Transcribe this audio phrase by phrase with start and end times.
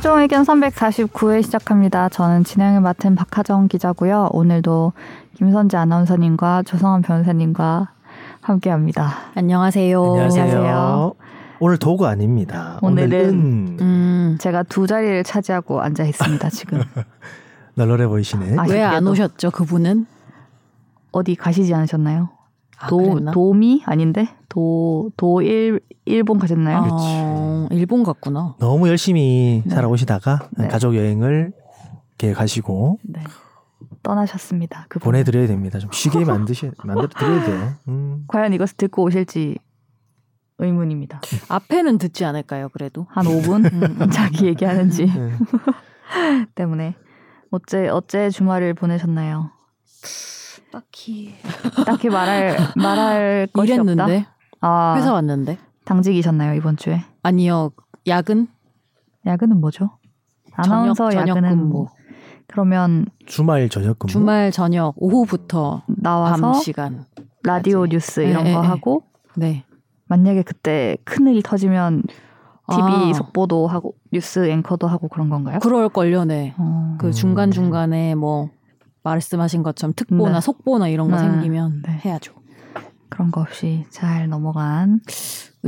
[0.00, 2.08] 최종 의견 349회 시작합니다.
[2.08, 4.30] 저는 진행을 맡은 박하정 기자고요.
[4.32, 4.94] 오늘도
[5.34, 7.90] 김선재 아나운서님과 조성환 변호사님과
[8.40, 9.12] 함께합니다.
[9.34, 10.02] 안녕하세요.
[10.02, 10.42] 안녕하세요.
[10.42, 11.12] 안녕하세요.
[11.58, 12.78] 오늘 도구 아닙니다.
[12.80, 16.48] 오늘은 오늘은 음, 제가 두 자리를 차지하고 앉아 있습니다.
[16.48, 16.80] 지금
[17.76, 18.56] 널널해 보이시네.
[18.56, 19.10] 아, 왜안 그래도.
[19.10, 20.06] 오셨죠, 그분은?
[21.12, 22.30] 어디 가시지 않으셨나요?
[22.80, 23.30] 아, 도 그랬나?
[23.32, 26.88] 도미 아닌데 도 도일 일본 가셨나요?
[26.90, 28.56] 어, 일본 갔구나.
[28.58, 29.74] 너무 열심히 네.
[29.74, 30.68] 살아오시다가 네.
[30.68, 31.52] 가족 여행을
[32.18, 33.22] 계획하시고 네.
[34.02, 34.86] 떠나셨습니다.
[34.88, 35.78] 그 보내드려야 됩니다.
[35.78, 37.74] 좀 쉬게 만드시 만들어 드려야 돼요.
[37.88, 38.24] 음.
[38.28, 39.58] 과연 이것을 듣고 오실지
[40.58, 41.20] 의문입니다.
[41.48, 43.06] 앞에는 듣지 않을까요, 그래도?
[43.10, 45.32] 한 5분 자기 얘기하는지 네.
[46.54, 46.94] 때문에
[47.50, 49.50] 어째 어째 주말을 보내셨나요?
[50.72, 51.34] 딱히.
[51.84, 53.82] 딱히 말할 말할 것이 없다.
[53.82, 54.26] 일했는데?
[54.60, 55.58] 아 회사 왔는데?
[55.84, 57.00] 당직이셨나요 이번 주에?
[57.22, 57.70] 아니요,
[58.06, 58.46] 야근?
[59.26, 59.90] 야근은 뭐죠?
[60.52, 61.86] 아나운서 저녁, 저녁 야근은 근무.
[62.46, 64.10] 그러면 주말 저녁 근무.
[64.12, 67.04] 주말 저녁, 오후부터 나와서 밤 시간.
[67.42, 68.66] 라디오 뉴스 이런 예, 거 예, 예.
[68.68, 69.04] 하고
[69.34, 69.64] 네.
[70.08, 72.02] 만약에 그때 큰 일이 터지면
[72.68, 73.12] TV 아.
[73.14, 75.58] 속보도 하고 뉴스 앵커도 하고 그런 건가요?
[75.60, 76.54] 그럴 걸요, 네.
[76.58, 77.12] 어, 그 음.
[77.12, 78.50] 중간 중간에 뭐,
[79.02, 80.40] 말씀하신 것처럼 특보나 네.
[80.40, 81.22] 속보나 이런 거 네.
[81.28, 82.00] 생기면 네.
[82.04, 82.34] 해야죠.
[83.08, 85.00] 그런 거 없이 잘 넘어간.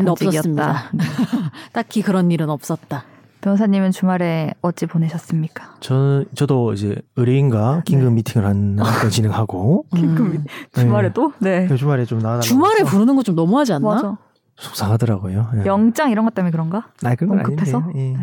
[0.06, 0.84] 없었습니다.
[1.72, 3.05] 딱히 그런 일은 없었다.
[3.42, 5.74] 변호사님은 주말에 어찌 보내셨습니까?
[5.80, 8.14] 저는 저도 이제 의뢰인과 긴급 네.
[8.14, 10.44] 미팅을 한번 진행하고 음.
[10.72, 11.33] 주말에 도?
[11.41, 11.67] 네.
[11.67, 13.86] 그 주말에 좀 나와달라고 주말에 부르는 거 좀 너무하지 않나?
[13.94, 14.17] 맞아.
[14.56, 15.50] 속상하더라고요.
[15.56, 15.67] 예.
[15.67, 16.86] 영장 이런 것 때문에 그런가?
[17.05, 17.83] 아, 그건 급해서?
[17.96, 18.12] 예.
[18.12, 18.19] 네.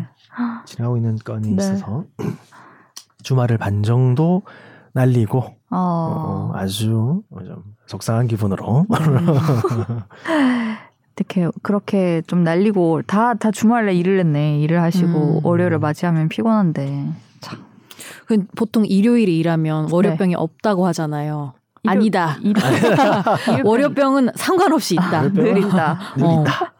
[0.66, 1.63] 지나고 있는 건이 네.
[1.63, 2.05] 있어서
[3.23, 4.44] 주말을 반 정도
[4.93, 5.39] 날리고
[5.71, 8.85] 어, 어, 아주 좀 속상한 기분으로
[11.17, 14.59] 이렇게 그렇게 좀 날리고 다다 주말에 일을 했네.
[14.59, 15.45] 일을 하시고 음.
[15.45, 17.07] 월요일을 맞이하면 피곤한데.
[17.41, 17.59] 참.
[18.25, 21.53] 그 보통 일요일에 일하면 월요병이 없다고 하잖아요.
[21.83, 22.38] 일요- 아니다.
[22.41, 22.53] 일,
[23.66, 25.23] 월요병은 상관없이 있다.
[25.23, 25.99] 월요병은- 늘 있다.
[26.17, 26.41] 늘 어.
[26.41, 26.73] 있다.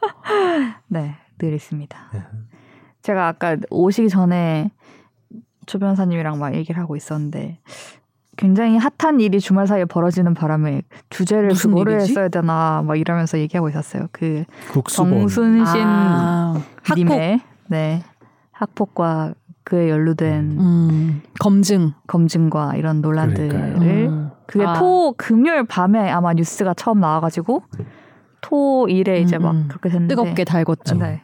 [0.88, 1.98] 네, 늘 있습니다.
[2.14, 2.22] 네.
[3.02, 4.72] 제가 아까 오시기 전에
[5.66, 7.59] 조 변호사님이랑 막 얘기를 하고 있었는데
[8.40, 12.12] 굉장히 핫한 일이 주말 사이에 벌어지는 바람에 주제를 그거를 일이지?
[12.12, 14.08] 했어야 되나 막 이러면서 얘기하고 있었어요.
[14.14, 18.02] 그 국수본 정순신 아, 학폭, 님의 네
[18.54, 19.34] 학폭과
[19.66, 21.92] 그에 연루된 음, 검증.
[22.08, 23.56] 검증과 이런 논란들을.
[23.82, 24.30] 음.
[24.48, 24.80] 그게 아.
[24.80, 27.64] 토 금요일 밤에 아마 뉴스가 처음 나와가지고
[28.40, 29.66] 토 일에 이제 음, 막 음.
[29.68, 30.98] 그렇게 됐는데 뜨겁게 달궜죠.
[30.98, 31.24] 네.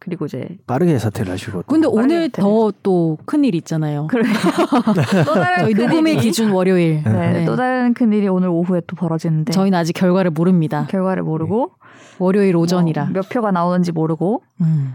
[0.00, 2.40] 그리고 이제 빠르게 사퇴를 하시고 근데 오늘 돼.
[2.42, 4.06] 더또 큰일 있잖아요.
[4.08, 4.24] 그래
[5.26, 7.02] 또 다른 저희 녹음의 기준 월요일.
[7.04, 7.44] 네, 네.
[7.44, 10.86] 또 다른 큰일이 오늘 오후에 또 벌어지는데 저희는 아직 결과를 모릅니다.
[10.88, 11.72] 결과를 모르고
[12.18, 13.04] 월요일 오전이라.
[13.04, 14.94] 뭐 몇 표가 나오는지 모르고 음.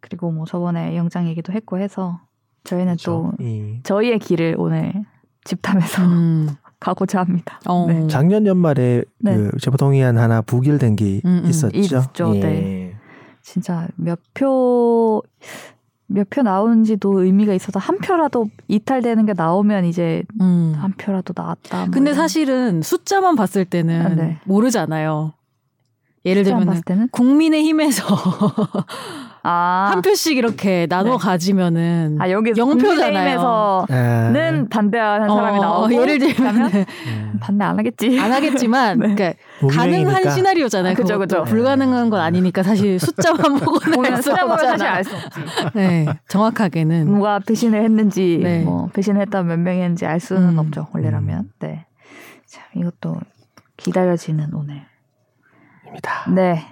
[0.00, 2.20] 그리고 뭐 저번에 영장 얘기도 했고 해서
[2.64, 4.92] 저희는 또이 저희의 길을 오늘
[5.44, 6.48] 집탐해서 음.
[6.80, 7.58] 가고자 합니다.
[7.66, 7.86] 어.
[7.88, 8.06] 네.
[8.08, 9.36] 작년 연말에 네.
[9.36, 11.48] 그 제보동의안 하나 부결된 게 음, 음.
[11.48, 11.76] 있었죠.
[11.78, 12.40] 있죠, 예.
[12.40, 12.83] 네.
[13.44, 15.22] 진짜 몇 표,
[16.06, 20.74] 몇 표 나오는지도 의미가 있어서 한 표라도 이탈되는 게 나오면 이제 음.
[20.76, 21.78] 한 표라도 나왔다.
[21.82, 22.14] 뭐 근데 이런.
[22.14, 24.38] 사실은 숫자만 봤을 때는 아, 네.
[24.44, 25.34] 모르잖아요.
[26.24, 28.04] 예를 들면 국민의힘에서
[29.46, 31.18] 아, 한 표씩 이렇게 나눠 네.
[31.18, 33.38] 가지면은 아 여기 영표잖아요.
[33.38, 36.86] 국민의힘에서는 아, 반대하는 사람이 어, 나오고 예를 들면 예.
[37.40, 38.18] 반대 안 하겠지.
[38.18, 39.14] 안 하겠지만 네.
[39.14, 39.38] 그러니까.
[39.70, 40.92] 가능한 시나리오잖아요.
[40.92, 41.18] 아, 그죠.
[41.18, 41.44] 그죠.
[41.44, 44.86] 불가능한 건 아니니까 사실 숫자만 보고는 보면 알수 숫자 보면 사실.
[44.86, 45.40] 알 수 없지.
[45.74, 48.62] 네, 정확하게는 누가 배신을 했는지 네.
[48.62, 50.58] 뭐 배신을 했다면 몇 명이 했는지 알 수는 음.
[50.58, 50.88] 없죠.
[50.94, 51.50] 원래라면.
[51.60, 51.84] 네.
[52.46, 53.16] 참 이것도
[53.76, 54.82] 기다려지는 오늘.
[55.86, 56.24] 입니다.
[56.34, 56.64] 네.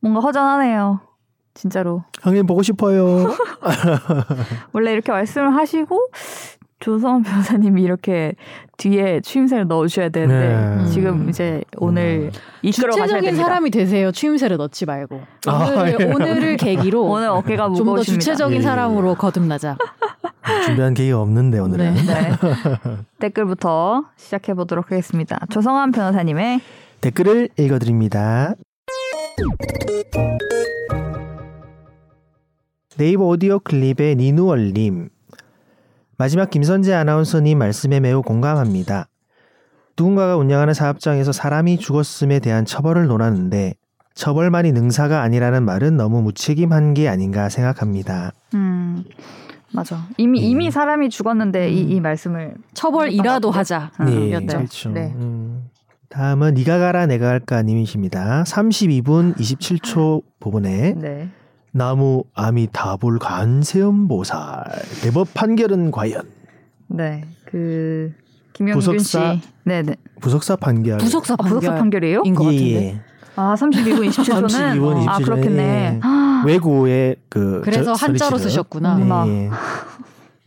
[0.00, 1.00] 뭔가 허전하네요.
[1.54, 2.04] 진짜로.
[2.22, 3.34] 형님 보고 싶어요.
[4.72, 6.08] 원래 이렇게 말씀을 하시고
[6.80, 8.34] 조성원 변호사님이 이렇게
[8.76, 10.90] 뒤에 추임새를 넣어주셔야 되는데 네.
[10.90, 12.32] 지금 이제 오늘
[12.62, 13.44] 이끌어 가셔야 주체적인 됩니다.
[13.44, 14.10] 사람이 되세요.
[14.10, 16.04] 추임새를 넣지 말고 아, 오늘을, 예.
[16.06, 18.20] 오늘을 계기로 오늘 어깨가 좀더 무거우십니다.
[18.20, 18.62] 주체적인 예, 예.
[18.62, 19.76] 사람으로 거듭나자.
[20.66, 21.94] 준비한 계획이 없는데 오늘은.
[21.94, 22.02] 네.
[22.02, 22.32] 네.
[23.20, 25.38] 댓글부터 시작해 보도록 하겠습니다.
[25.50, 26.60] 조성환 변호사님의
[27.00, 28.54] 댓글을 읽어드립니다.
[32.98, 35.08] 네이버 오디오 클립의 니누얼님
[36.18, 39.08] 마지막 김선재 아나운서님 말씀에 매우 공감합니다.
[39.98, 43.74] 누군가가 운영하는 사업장에서 사람이 죽었음에 대한 처벌을 논하는데
[44.14, 48.32] 처벌만이 능사가 아니라는 말은 너무 무책임한 게 아닌가 생각합니다.
[48.54, 49.04] 음
[49.72, 50.44] 맞아 이미 음.
[50.44, 53.90] 이미 사람이 죽었는데 이, 이 말씀을 처벌이라도 하자.
[54.00, 54.46] 음, 네, 였죠.
[54.58, 54.90] 그렇죠.
[54.90, 55.14] 네.
[55.16, 55.70] 음.
[56.10, 58.42] 다음은 니가 가라 내가 갈까 님이십니다.
[58.42, 61.30] 32분 27초 부분에 네.
[61.72, 64.64] 나무 아미타불 관세음보살
[65.02, 66.22] 대법 판결은 과연
[66.88, 68.12] 네, 그
[68.52, 69.40] 김영균 부석사 씨.
[69.64, 69.96] 네, 네.
[70.20, 72.22] 부석사 판결 부석사 아, 부석사 판결이에요?
[72.22, 72.84] 것 예, 같은데.
[72.84, 73.00] 예.
[73.36, 75.24] 아, 32분 27초는 32분 아, 27초.
[75.24, 75.62] 그렇겠네.
[75.62, 76.00] 예.
[76.02, 78.50] 아, 외고의 그 그래서 저- 한자로 서리지를.
[78.50, 78.96] 쓰셨구나.
[78.96, 79.08] 음.
[79.28, 79.50] 네.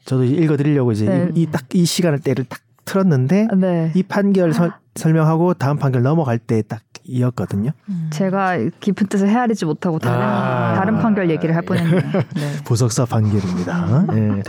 [0.06, 1.30] 저도 읽어 드리려고 이제 네.
[1.34, 3.92] 이딱이 시간을 때를 딱 틀었는데 네.
[3.96, 7.72] 이 판결 설- 설명하고 다음 판결 넘어갈 때 딱 이었거든요.
[7.90, 8.10] 음.
[8.12, 10.74] 제가 깊은 뜻을 헤아리지 못하고 다른 아.
[10.76, 12.02] 다른 판결 얘기를 할 뻔했네요.
[12.02, 12.64] 네.
[12.66, 14.06] 부석사 판결입니다.
[14.14, 14.42] 네,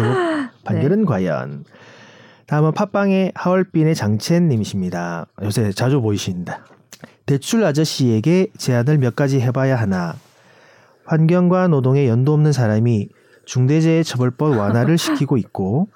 [0.65, 1.65] 판결은 과연.
[2.47, 5.27] 다음은 팟빵의 하얼빈의 장첸님이십니다.
[5.43, 6.65] 요새 자주 보이신다.
[7.27, 10.15] 대출 아저씨에게 제안을 몇 가지 해봐야 하나.
[11.05, 13.09] 환경과 노동에 연도 없는 사람이
[13.47, 15.89] 중대재해처벌법 완화를 시키고 있고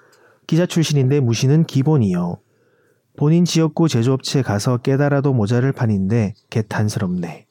[0.47, 2.39] 기자 출신인데 무시는 기본이요.
[3.21, 7.45] 본인 지역구 제조업체 가서 깨달아도 모자를 판인데 개탄스럽네.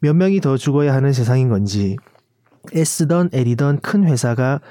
[0.00, 1.98] 몇 명이 더 죽어야 하는 세상인 건지
[2.74, 4.62] 애쓰던 애리던 큰 회사가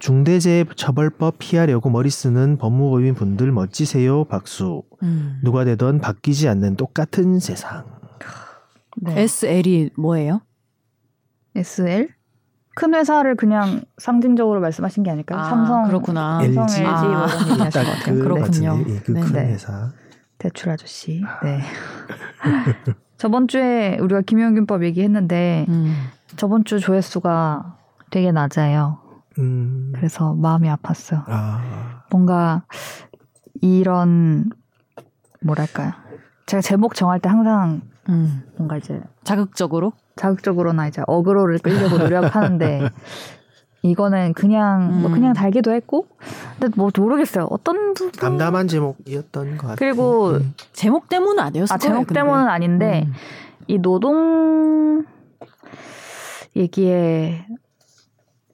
[0.00, 4.82] 중대재해처벌법 피하려고 머리 쓰는 법무법인 분들 멋지세요 박수.
[5.04, 5.38] 음.
[5.44, 7.86] 누가 되던 바뀌지 않는 똑같은 세상.
[8.96, 9.20] 네.
[9.20, 10.40] SL이 뭐예요?
[11.54, 12.08] SL?
[12.80, 15.38] 큰 회사를 그냥 상징적으로 말씀하신 게 아닐까요?
[15.38, 16.40] 아, 삼성, 그렇구나.
[16.42, 16.80] 삼성, LG.
[16.80, 17.24] LG 뭐 이런 아.
[17.50, 18.14] 얘기 하신 것 같아요.
[18.14, 18.84] 그- 그렇군요.
[19.04, 19.20] 그 네.
[19.20, 19.52] 큰 네.
[19.52, 19.90] 회사.
[20.38, 21.22] 대출 아저씨.
[21.42, 21.60] 네.
[23.18, 25.94] 저번 주에 우리가 김영균법 얘기했는데 음.
[26.36, 27.76] 저번 주 조회수가
[28.10, 28.96] 되게 낮아요.
[29.38, 29.92] 음.
[29.94, 31.24] 그래서 마음이 아팠어요.
[31.26, 32.04] 아.
[32.10, 32.62] 뭔가
[33.60, 34.48] 이런
[35.42, 35.92] 뭐랄까요?
[36.46, 38.42] 제가 제목 정할 때 항상 음.
[38.56, 39.92] 뭔가 이제 자극적으로?
[40.20, 42.90] 자극적으로나 이제 어그로를 끌려고 노력하는데
[43.82, 45.14] 이거는 그냥 뭐 음.
[45.14, 46.06] 그냥 달기도 했고
[46.58, 47.46] 근데 뭐 모르겠어요.
[47.48, 49.76] 어떤 부분 담담한 제목이었던 것 같아요.
[49.78, 50.54] 그리고 음.
[50.74, 51.78] 제목 때문은 아니었을 아.
[51.78, 52.20] 제목 근데.
[52.20, 53.12] 때문은 아닌데 음.
[53.66, 55.06] 이 노동
[56.54, 57.46] 얘기에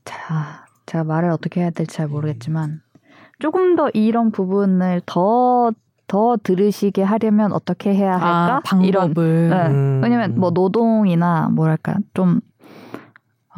[0.04, 2.80] 자 제가 말을 어떻게 해야 될지 잘 모르겠지만
[3.40, 5.72] 조금 더 이런 부분을 더
[6.06, 8.62] 더 들으시게 하려면 어떻게 해야 할까?
[8.64, 9.50] 아, 이런 방법을.
[9.50, 9.66] 네.
[9.68, 10.00] 음.
[10.02, 12.40] 왜냐면 뭐 노동이나 뭐랄까 좀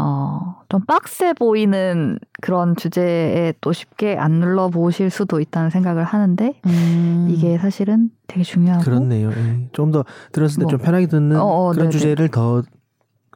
[0.01, 6.55] 어, 좀 빡세 보이는 그런 주제에 또 쉽게 안 눌러 보실 수도 있다는 생각을 하는데
[6.67, 7.27] 음.
[7.29, 9.31] 이게 사실은 되게 중요하고 그렇네요.
[9.73, 10.71] 좀더 들었을 때 뭐.
[10.71, 11.91] 좀 편하게 듣는 어, 어, 그런 네네.
[11.91, 12.63] 주제를 더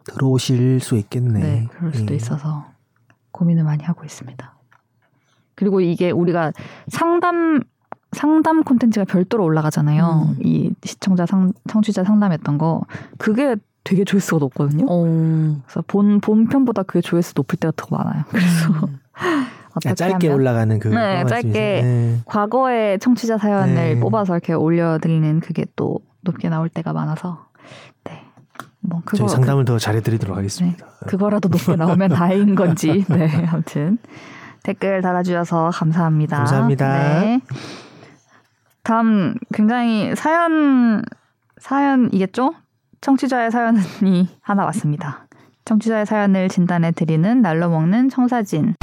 [0.04, 1.40] 들어오실 수 있겠네.
[1.40, 2.16] 네, 그럴 수도 예.
[2.16, 2.66] 있어서
[3.32, 4.54] 고민을 많이 하고 있습니다.
[5.56, 6.52] 그리고 이게 우리가
[6.88, 7.60] 상담
[8.12, 10.28] 상담 콘텐츠가 별도로 올라가잖아요.
[10.28, 10.36] 음.
[10.40, 12.82] 이 시청자 상 청취자 상담했던 거
[13.18, 14.86] 그게 되게 조회수가 높거든요.
[14.88, 15.04] 어.
[15.66, 18.24] 그래서 본 본편보다 그게 조회수 높을 때가 더 많아요.
[18.28, 18.98] 그래서 음.
[19.70, 21.52] 어떻게 아, 짧게 하면 올라가는 그 네, 말씀이세요?
[21.52, 21.82] 짧게.
[21.82, 22.18] 네.
[22.26, 23.98] 과거의 청취자 사연을 네.
[23.98, 27.46] 뽑아서 이렇게 올려드리는 그게 또 높게 나올 때가 많아서
[28.04, 28.22] 네,
[28.80, 30.86] 뭐 그거 저희 상담을 더 잘해드리도록 하겠습니다.
[31.06, 33.06] 그거라도 높게 나오면 다행인 건지.
[33.08, 33.96] 네, 아무튼
[34.62, 36.36] 댓글 달아주셔서 감사합니다.
[36.36, 37.22] 감사합니다.
[38.82, 38.92] 네.
[38.92, 41.02] 다음 굉장히 사연
[41.58, 42.54] 사연이겠죠?
[43.00, 45.26] 청취자의 사연이 하나 왔습니다.
[45.64, 48.74] 청취자의 사연을 진단해 드리는 날로 먹는 청사진.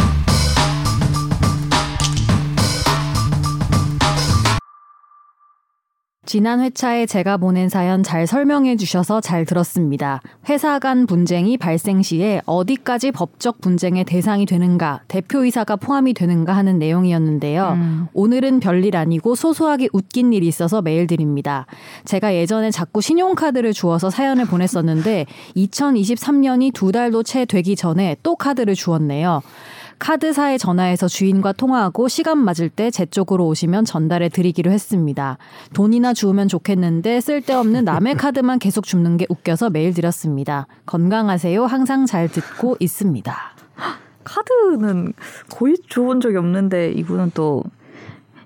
[6.29, 10.21] 지난 회차에 제가 보낸 사연 잘 설명해 주셔서 잘 들었습니다.
[10.47, 17.71] 회사 간 분쟁이 발생 시에 어디까지 법적 분쟁의 대상이 되는가, 대표이사가 포함이 되는가 하는 내용이었는데요.
[17.71, 18.07] 음.
[18.13, 21.65] 오늘은 별일 아니고 소소하게 웃긴 일이 있어서 메일 드립니다.
[22.05, 28.75] 제가 예전에 자꾸 신용카드를 주어서 사연을 보냈었는데 2023년이 두 달도 채 되기 전에 또 카드를
[28.75, 29.41] 주었네요.
[29.99, 35.37] 카드사에 전화해서 주인과 통화하고 시간 맞을 때 제 쪽으로 오시면 전달해 드리기로 했습니다.
[35.73, 40.67] 돈이나 주우면 좋겠는데 쓸데없는 남의 카드만 계속 줍는 게 웃겨서 메일 드렸습니다.
[40.85, 41.65] 건강하세요.
[41.65, 43.35] 항상 잘 듣고 있습니다.
[44.23, 45.13] 카드는
[45.49, 47.63] 거의 줘본 적이 없는데 이분은 또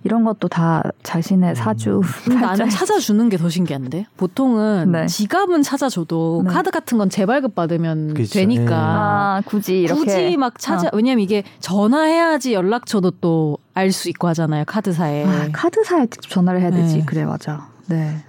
[0.03, 5.05] 이런 것도 다 자신의 사주 근데 나는 찾아주는 게 더 신기한데 보통은 네.
[5.07, 6.53] 지갑은 찾아줘도 네.
[6.53, 8.33] 카드 같은 건 재발급 받으면 그쵸.
[8.33, 10.91] 되니까 아 굳이 이렇게 굳이 막 찾아 어.
[10.93, 16.69] 왜냐면 이게 전화해야지 연락처도 또 알 수 있고 하잖아요 카드사에 아, 카드사에 직접 전화를 해야
[16.69, 16.97] 되지.
[16.99, 17.03] 네.
[17.07, 17.67] 그래 맞아.
[17.87, 18.23] 네.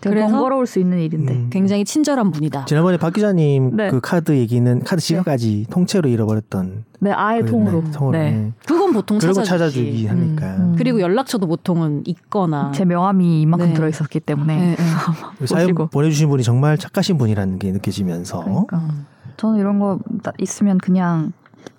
[0.00, 1.32] 되게 그래서- 번거로울 수 있는 일인데.
[1.34, 1.50] 음.
[1.50, 2.64] 굉장히 친절한 분이다.
[2.64, 3.90] 지난번에 박 기자님 네.
[3.90, 7.82] 그 카드 얘기는 카드 지갑까지 통째로 잃어버렸던 네 아예 그, 통으로.
[7.84, 8.18] 네, 통으로.
[8.18, 8.30] 네.
[8.30, 8.52] 네.
[8.66, 9.48] 그건 보통 찾아주지.
[9.48, 10.10] 찾아주기 음.
[10.10, 10.74] 하니까 음.
[10.78, 13.74] 그리고 연락처도 보통은 있거나 제 명함이 이만큼 네.
[13.74, 14.56] 들어있었기 때문에.
[14.56, 14.76] 네, 네.
[15.38, 15.74] 그 사연.
[15.74, 19.06] 보내주신 분이 정말 착하신 분이라는 게 느껴지면서 그러니까 음.
[19.36, 21.32] 저는 이런 거 나- 있으면 그냥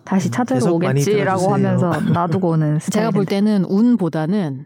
[0.04, 1.54] 다시 찾으러 오겠지라고.
[1.54, 3.06] 하면서 놔두고 오는 스타일.
[3.06, 4.66] 제가 볼 때는 운보다는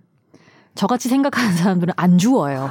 [0.76, 2.70] 저같이 생각하는 사람들은 안 주워요.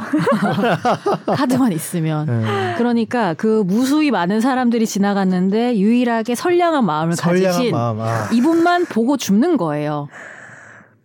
[1.26, 2.28] 카드만 있으면.
[2.28, 2.74] 예.
[2.76, 8.00] 그러니까 그 무수히 많은 사람들이 지나갔는데 유일하게 선량한 마음을 선량한 가지신 마음.
[8.00, 8.28] 아.
[8.30, 10.08] 이분만 보고 줍는 거예요.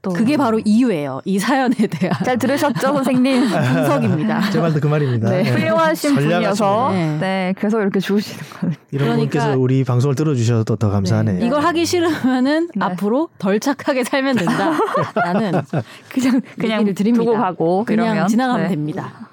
[0.01, 1.21] 또 그게 바로 이유예요.
[1.25, 3.41] 이 사연에 대한 잘 들으셨죠, 선생님?
[3.49, 4.49] 분석입니다.
[4.49, 5.29] 제 말도 그 말입니다.
[5.29, 5.49] 네, 예.
[5.49, 7.17] 훌륭하신 분이어서 네.
[7.19, 7.53] 네.
[7.57, 8.75] 그래서 이렇게 주우시는 거예요.
[8.91, 11.45] 이런 그러니까- 분께서 우리 방송을 들어주셔서 또더 감사하네요.
[11.45, 12.85] 이걸 하기 싫으면은 네.
[12.85, 14.71] 앞으로 덜 착하게 살면 된다.
[15.15, 15.51] 나는
[16.09, 17.25] 그냥 그냥 드립니다.
[17.25, 18.69] 두고 가고 그냥 이러면 지나가면 네.
[18.69, 19.29] 됩니다.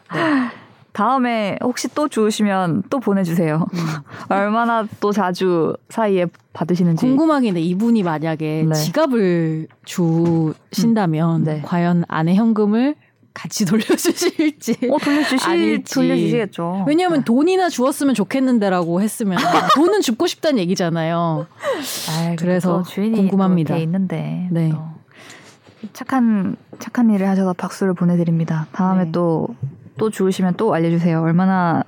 [0.97, 3.67] 다음에 혹시 또 주우시면 또 보내주세요.
[3.71, 3.79] 음.
[4.35, 6.25] 얼마나 또 자주 사이에
[6.55, 7.05] 받으시는지.
[7.05, 7.61] 궁금하긴 해.
[7.61, 8.75] 이분이 만약에 네.
[8.75, 11.45] 지갑을 주신다면 음.
[11.45, 11.61] 네.
[11.63, 12.95] 과연 아내 현금을
[13.35, 14.89] 같이 돌려주실지.
[14.91, 15.95] 어 돌려주시 아닐지.
[15.95, 16.87] 돌려주시겠죠.
[16.89, 19.37] 왜냐하면 돈이나 주었으면 좋겠는데라고 했으면
[19.75, 21.47] 돈은 줍고 싶다는 얘기잖아요.
[22.19, 23.77] 아이, 그래서 궁금합니다.
[23.77, 24.71] 있는데 네.
[24.71, 24.79] 또
[25.93, 28.67] 착한 착한 일을 하셔서 박수를 보내드립니다.
[28.73, 29.13] 다음에 네.
[29.13, 29.49] 또
[29.99, 31.21] 또 주우시면 또 알려주세요.
[31.21, 31.83] 얼마나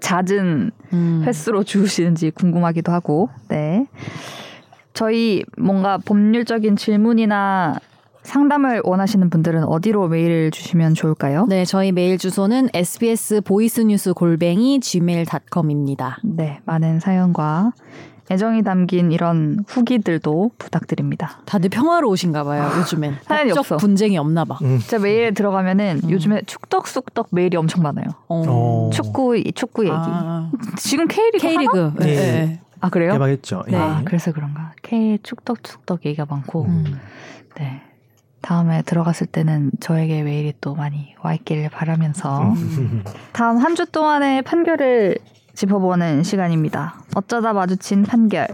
[0.00, 1.22] 잦은 음.
[1.24, 3.30] 횟수로 주우시는지 궁금하기도 하고.
[3.48, 3.86] 네.
[4.92, 7.80] 저희 뭔가 법률적인 질문이나
[8.24, 11.46] 상담을 원하시는 분들은 어디로 메일을 주시면 좋을까요?
[11.48, 16.18] 네, 저희 메일 주소는 sbs 보이스뉴스 골뱅이 gmail.com입니다.
[16.24, 17.72] 네, 많은 사연과
[18.30, 21.42] 애정이 담긴 이런 후기들도 부탁드립니다.
[21.44, 23.16] 다들 평화로우신가 봐요, 요즘엔.
[23.28, 23.76] 사연이 없어.
[23.76, 24.58] 분쟁이 없나 봐.
[24.62, 24.80] 음.
[24.86, 26.10] 제 메일에 들어가면은 음.
[26.10, 28.06] 요즘에 축덕숙덕 메일이 엄청 많아요.
[28.28, 28.88] 어.
[28.94, 29.94] 축구 축구 얘기.
[29.94, 31.78] 아, 지금 K리그 K리그.
[31.78, 31.94] 하나?
[31.98, 32.06] 네.
[32.06, 32.14] 네.
[32.14, 32.60] 네.
[32.80, 33.12] 아 그래요?
[33.12, 33.64] 대박했죠.
[33.68, 33.76] 네.
[33.76, 34.72] 아 그래서 그런가.
[34.82, 36.64] K 축덕축덕 얘기가 많고.
[36.64, 36.98] 음.
[37.58, 37.82] 네.
[38.44, 43.02] 다음에 들어갔을 때는 저에게 메일이 또 많이 와 있기를 바라면서 음.
[43.32, 45.16] 다음 한 주 동안의 판결을
[45.54, 46.94] 짚어보는 시간입니다.
[47.16, 48.46] 어쩌다 마주친 판결.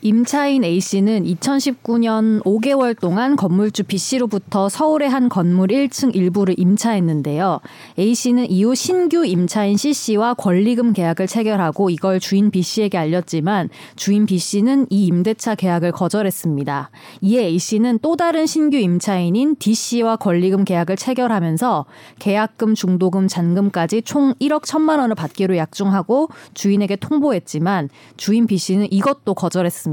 [0.00, 7.58] 임차인 A씨는 2019년 5개월 동안 건물주 B씨로부터 서울의 한 건물 1층 일부를 임차했는데요.
[7.98, 15.06] A씨는 이후 신규 임차인 C씨와 권리금 계약을 체결하고 이걸 주인 B씨에게 알렸지만 주인 B씨는 이
[15.06, 16.90] 임대차 계약을 거절했습니다.
[17.22, 21.86] 이에 A씨는 또 다른 신규 임차인인 D씨와 권리금 계약을 체결하면서
[22.20, 29.87] 계약금, 중도금, 잔금까지 총 1억 1천만 원을 받기로 약정하고 주인에게 통보했지만 주인 B씨는 이것도 거절했습니다.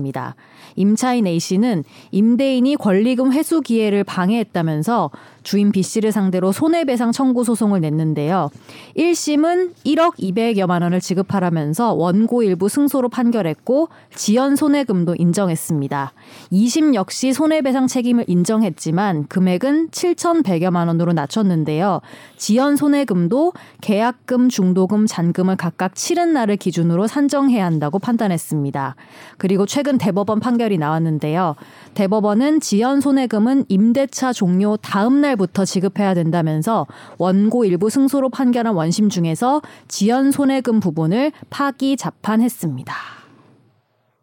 [0.76, 5.12] 임차인 A씨는 임대인이 권리금 회수 기회를 방해했다면서
[5.46, 8.50] 주인 B씨를 상대로 손해배상 청구 소송을 냈는데요.
[8.98, 16.14] 1심은 1억 200여만 원을 지급하라면서 원고 일부 승소로 판결했고 지연 손해금도 인정했습니다.
[16.52, 22.02] 2심 역시 손해배상 책임을 인정했지만 금액은 7,100여만 원으로 낮췄는데요.
[22.38, 28.96] 지연 손해금도 계약금, 중도금, 잔금을 각각 치른 날을 기준으로 산정해야 한다고 판단했습니다.
[29.38, 31.56] 그리고 최근 대법원 판결이 나왔는데요.
[31.94, 36.88] 대법원은 지연 손해금은 임대차 종료 다음 날 부터 지급해야 된다면서
[37.18, 42.94] 원고 일부 승소로 판결한 원심 중에서 지연 손해금 부분을 파기 자판했습니다.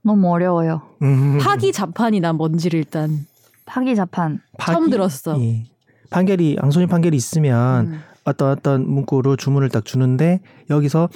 [0.03, 0.83] 너무 어려워요.
[1.03, 1.39] 음.
[1.39, 3.27] 파기 자판이 난 뭔지를 일단
[3.65, 4.41] 파기 자판.
[4.61, 5.41] 처음 들었어.
[5.41, 5.65] 예.
[6.11, 8.01] 판결이 양손인 판결이 있으면 음.
[8.25, 10.41] 어떤 어떤 문구로 주문을 딱 주는데
[10.71, 11.09] 여기서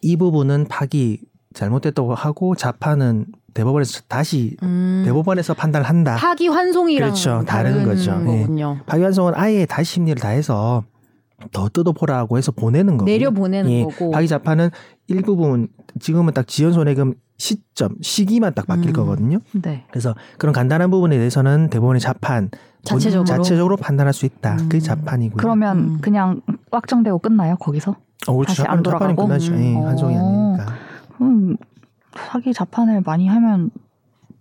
[0.00, 1.20] 이 부분은 파기
[1.54, 3.26] 잘못됐다고 하고 자판은
[3.58, 5.02] 대법원에서 다시 음.
[5.04, 6.14] 대법원에서 판단을 한다.
[6.16, 7.42] 파기 환송이랑 그렇죠.
[7.44, 8.12] 다른 거죠.
[8.28, 8.42] 예.
[8.42, 8.78] 거군요.
[8.86, 10.84] 파기환송은 아예 다시 심리를 다해서
[11.52, 13.82] 더 뜯어보라고 해서 보내는 거고 내려 보내는 예.
[13.82, 14.12] 거고.
[14.12, 14.70] 파기자판은
[15.08, 18.92] 일부분 지금은 딱 지연 손해금 시점 시기만 딱 바뀔 음.
[18.92, 19.38] 거거든요.
[19.60, 19.84] 네.
[19.90, 22.50] 그래서 그런 간단한 부분에 대해서는 대법원의 자판
[22.84, 23.24] 자체적으로?
[23.24, 24.52] 자체적으로 판단할 수 있다.
[24.52, 24.58] 음.
[24.68, 25.36] 그게 자판이고요.
[25.36, 25.98] 그러면 음.
[26.00, 27.96] 그냥 확정되고 끝나요 거기서?
[28.28, 28.46] 어, 그렇죠.
[28.46, 29.26] 다시 자판, 안 돌아가고?
[29.26, 29.52] 끝나죠.
[29.54, 29.84] 예, 음.
[29.84, 30.20] 환송이 어.
[30.20, 30.74] 아니니까.
[31.20, 31.56] 음,
[32.30, 33.70] 사기 자판을 많이 하면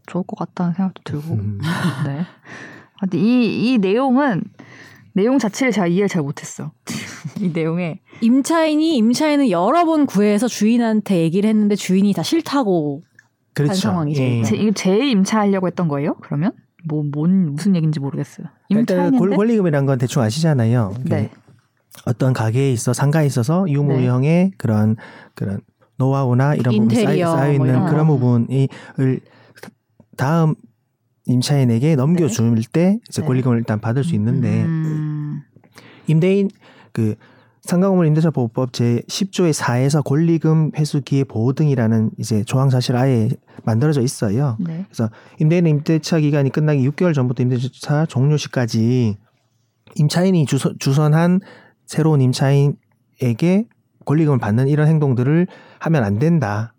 [0.07, 1.33] 좋을 것 같다는 생각도 들고.
[1.35, 1.59] 음.
[2.05, 2.19] 네.
[2.21, 4.43] 아, 근데 이, 이 내용은
[5.13, 6.71] 내용 자체를 제가 이해를 잘 못했어.
[7.39, 13.03] 이 내용에 임차인이 임차인을 여러 번 구해서 주인한테 얘기를 했는데 주인이 다 싫다고
[13.53, 13.73] 그렇죠.
[13.73, 14.21] 상황이죠.
[14.21, 14.43] 예.
[14.43, 16.15] 제, 이거 재임차하려고 했던 거예요?
[16.21, 16.51] 그러면
[16.87, 18.47] 뭐 뭔 무슨 얘기인지 모르겠어요.
[18.69, 20.93] 일단 임차인인데 권- 권리금이라는 건 대충 아시잖아요.
[21.05, 21.31] 네.
[22.05, 24.95] 어떤 가게에 있어 상가에 있어서 유무형의 그런
[25.33, 25.59] 그런
[25.97, 28.13] 노하우나 이런 부분 쌓여, 인테리어 쌓여 뭐 있는 이런 그런 거.
[28.13, 29.19] 부분이 을
[30.15, 30.55] 다음
[31.25, 33.27] 임차인에게 넘겨줄 때 이제 네.
[33.27, 35.41] 권리금을 일단 받을 수 있는데 음,
[36.07, 36.49] 임대인
[36.93, 37.15] 그
[37.61, 43.29] 상가건물 임대차 보호법 제 10조의 4에서 권리금 회수 기회 보호 등이라는 이제 조항 사실 아예
[43.65, 44.55] 만들어져 있어요.
[44.59, 44.85] 네.
[44.87, 49.17] 그래서 임대인 임대차 기간이 끝나기 6개월 전부터 임대차 종료 시까지
[49.95, 51.41] 임차인이 주선, 주선한
[51.85, 53.65] 새로운 임차인에게
[54.05, 55.47] 권리금을 받는 이런 행동들을
[55.79, 56.73] 하면 안 된다.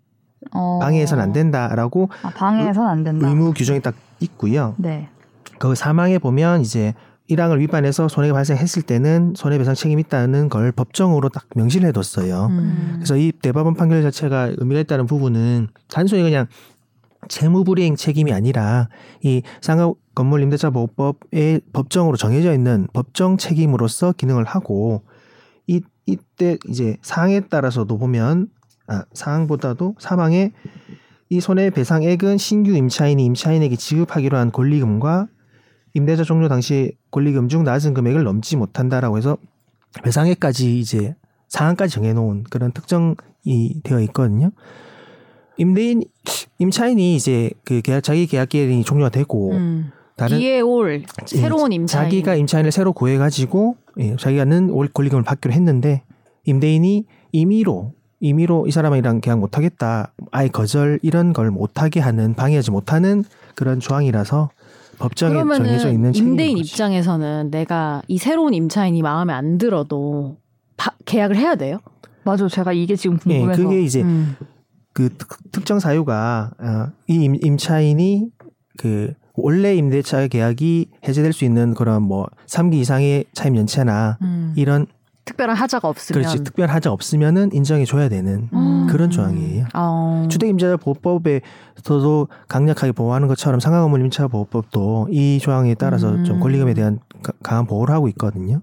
[0.51, 0.79] 어.
[0.81, 3.27] 방해해서는 안 된다라고 아, 방해해서는 안 된다.
[3.27, 4.75] 의무 규정이 딱 있고요.
[4.77, 5.09] 네.
[5.59, 6.93] 그 사망에 보면 이제
[7.29, 12.47] 1항을 위반해서 손해가 발생했을 때는 손해배상 책임이 있다는 걸 법정으로 딱 명시를 해뒀어요.
[12.49, 12.91] 음.
[12.95, 16.47] 그래서 이 대법원 판결 자체가 의미가 있다는 부분은 단순히 그냥
[17.27, 18.89] 채무불이행 책임이 아니라
[19.21, 25.03] 이 상업 건물 임대차 보호법에 법정으로 정해져 있는 법정 책임으로서 기능을 하고
[25.67, 28.47] 이 이때 이제 사항에 따라서도 보면
[28.89, 30.51] 아, 사항보다도 사망에
[31.29, 35.27] 이 손해배상액은 신규 임차인이 임차인에게 지급하기로 한 권리금과
[35.93, 39.37] 임대차 종료 당시 권리금 중 낮은 금액을 넘지 못한다라고 해서
[40.03, 41.15] 배상액까지 이제
[41.47, 43.15] 상한까지 정해놓은 그런 특정이
[43.83, 44.51] 되어 있거든요.
[45.57, 46.03] 임대인
[46.57, 49.91] 임차인이 이제 그 계약 자기 계약 기간이 종료가 되고 음.
[50.15, 52.05] 다른 이에 올 새로운 임차인.
[52.05, 56.03] 자기가 임차인을 새로 구해가지고 예, 자기가는 올 권리금을 받기로 했는데
[56.45, 63.23] 임대인이 임의로 임의로 이 사람이랑 계약 못하겠다 아예 거절 이런 걸 못하게 하는 방해하지 못하는
[63.55, 64.49] 그런 조항이라서
[64.97, 66.69] 법정에 정해져 있는 임대인 거지.
[66.71, 70.37] 입장에서는 내가 이 새로운 임차인이 마음에 안 들어도
[70.75, 71.79] 바- 계약을 해야 돼요?
[72.23, 72.47] 맞아.
[72.49, 73.63] 제가 이게 지금 예, 궁금해서.
[73.63, 74.35] 그게 이제 음.
[74.93, 78.27] 그 특- 특정 사유가 어, 이 임, 임차인이
[78.77, 84.53] 그 원래 임대차 계약이 해제될 수 있는 그런 뭐 3기 이상의 차임 연체나 음.
[84.57, 84.85] 이런
[85.29, 88.87] 특별한 하자가 없으면 그렇지 특별 하자 없으면은 인정해 줘야 되는 음.
[88.89, 89.65] 그런 조항이에요.
[89.75, 90.27] 어.
[90.29, 96.23] 주택임대차 보호법에서도 강력하게 보호하는 것처럼 상하건물 임차 보호법도 이 조항에 따라서 음.
[96.23, 98.61] 좀 권리금에 대한 가- 강한 보호를 하고 있거든요.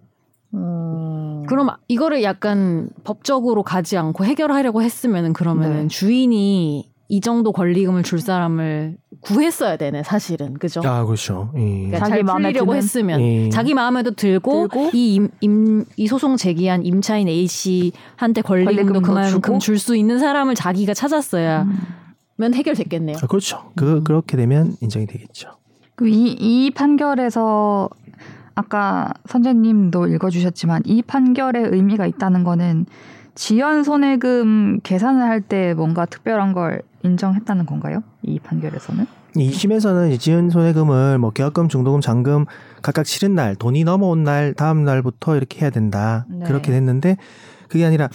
[0.55, 1.45] 음.
[1.49, 5.89] 그럼 이거를 약간 법적으로 가지 않고 해결하려고 했으면은 그러면은 네.
[5.89, 10.81] 주인이 이 정도 권리금을 줄 사람을 구했어야 되네 사실은 그죠?
[10.85, 11.53] 아 그렇죠.
[11.57, 11.61] 예.
[11.61, 12.75] 그러니까 자기 잘 마음에 드는?
[12.75, 13.49] 했으면 예.
[13.49, 14.91] 자기 마음에도 들고, 들고?
[14.93, 19.59] 이, 임, 임, 이 소송 제기한 임차인 A 씨한테 권리금도 권리금도 그만큼 주고?
[19.59, 21.69] 줄수 있는 사람을 자기가 찾았어야면
[22.41, 22.55] 음.
[22.55, 23.19] 해결됐겠네요.
[23.23, 23.71] 아, 그렇죠.
[23.77, 24.05] 그 음.
[24.05, 25.51] 그렇게 되면 인정이 되겠죠.
[25.95, 27.89] 그 이, 이 판결에서
[28.55, 32.87] 아까 선재님도 읽어주셨지만 이 판결의 의미가 있다는 거는
[33.37, 38.03] 지연 손해금 계산을 할 때 뭔가 특별한 걸 인정했다는 건가요?
[38.23, 39.07] 이 판결에서는?
[39.37, 42.47] 이 심에서는 지은 손해금을 뭐 계약금, 중도금, 잔금
[42.83, 46.27] 각각 치른 날, 돈이 넘어온 날 다음 날부터 이렇게 해야 된다.
[46.31, 46.47] 네.
[46.47, 47.19] 그렇게 됐는데
[47.69, 48.09] 그게 아니라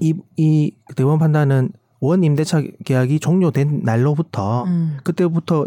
[0.00, 4.98] 이 이 대법원 판단은 원 임대차 계약이 종료된 날로부터 음.
[5.02, 5.66] 그때부터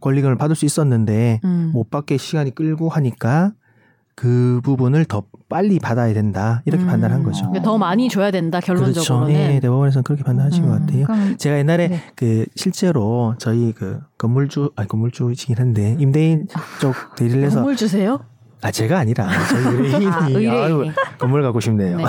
[0.00, 1.70] 권리금을 받을 수 있었는데 음.
[1.74, 3.52] 못 받게 시간이 끌고 하니까
[4.18, 6.88] 그 부분을 더 빨리 받아야 된다 이렇게 음.
[6.88, 7.42] 판단한 거죠.
[7.42, 9.28] 그러니까 더 많이 줘야 된다 결론적으로는.
[9.28, 9.40] 그렇죠.
[9.54, 10.80] 예, 대법원에서는 그렇게 판단하신 것 음.
[10.80, 11.04] 같아요.
[11.04, 12.02] 그럼 제가 옛날에 네.
[12.16, 16.48] 그 실제로 저희 그 건물주 아니 건물주이긴 한데 임대인
[16.80, 18.18] 쪽 대리를 해서 선물 주세요?
[18.60, 20.48] 아 제가 아니라 저희 의뢰인이 아, 의뢰인이.
[20.50, 21.98] 아유, 건물 가고 싶네요.
[21.98, 22.04] 네.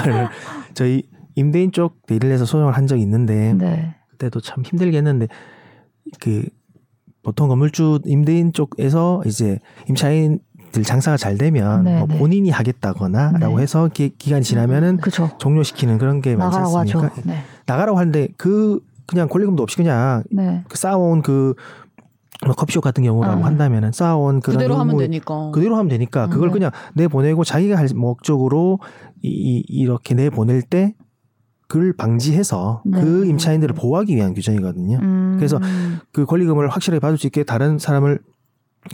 [0.73, 1.03] 저희
[1.35, 3.93] 임대인 쪽 대리를 해서 소송을 한 적이 있는데 네.
[4.09, 5.27] 그때도 참 힘들게 했는데
[6.19, 6.43] 그
[7.21, 10.39] 보통 건물주 임대인 쪽에서 이제 임차인
[10.71, 12.17] 들 장사가 잘 되면 네, 뭐 네.
[12.17, 13.63] 본인이 하겠다거나라고 네.
[13.63, 15.29] 해서 기, 기간이 지나면은 그죠.
[15.39, 16.57] 종료시키는 그런 게 많지.
[16.57, 17.11] 않습니까?
[17.25, 17.43] 네.
[17.65, 20.63] 나가라고 하는데 그 그냥 권리금도 없이 그냥 네.
[20.67, 21.55] 그 쌓아온 그뭐
[22.55, 23.45] 커피숍 같은 경우라고 아.
[23.45, 25.51] 한다면은 쌓아온 그런 그대로 하면 되니까.
[25.51, 26.53] 그대로 하면 되니까 그걸 네.
[26.53, 28.79] 그냥 내 보내고 자기가 할 목적으로
[29.21, 30.93] 이, 이 이렇게 내 보낼 때
[31.67, 32.99] 그걸 방지해서 네.
[33.01, 34.99] 그 임차인들을 보호하기 위한 규정이거든요.
[35.01, 35.35] 음.
[35.37, 35.59] 그래서
[36.11, 38.19] 그 권리금을 확실하게 받을 수 있게 다른 사람을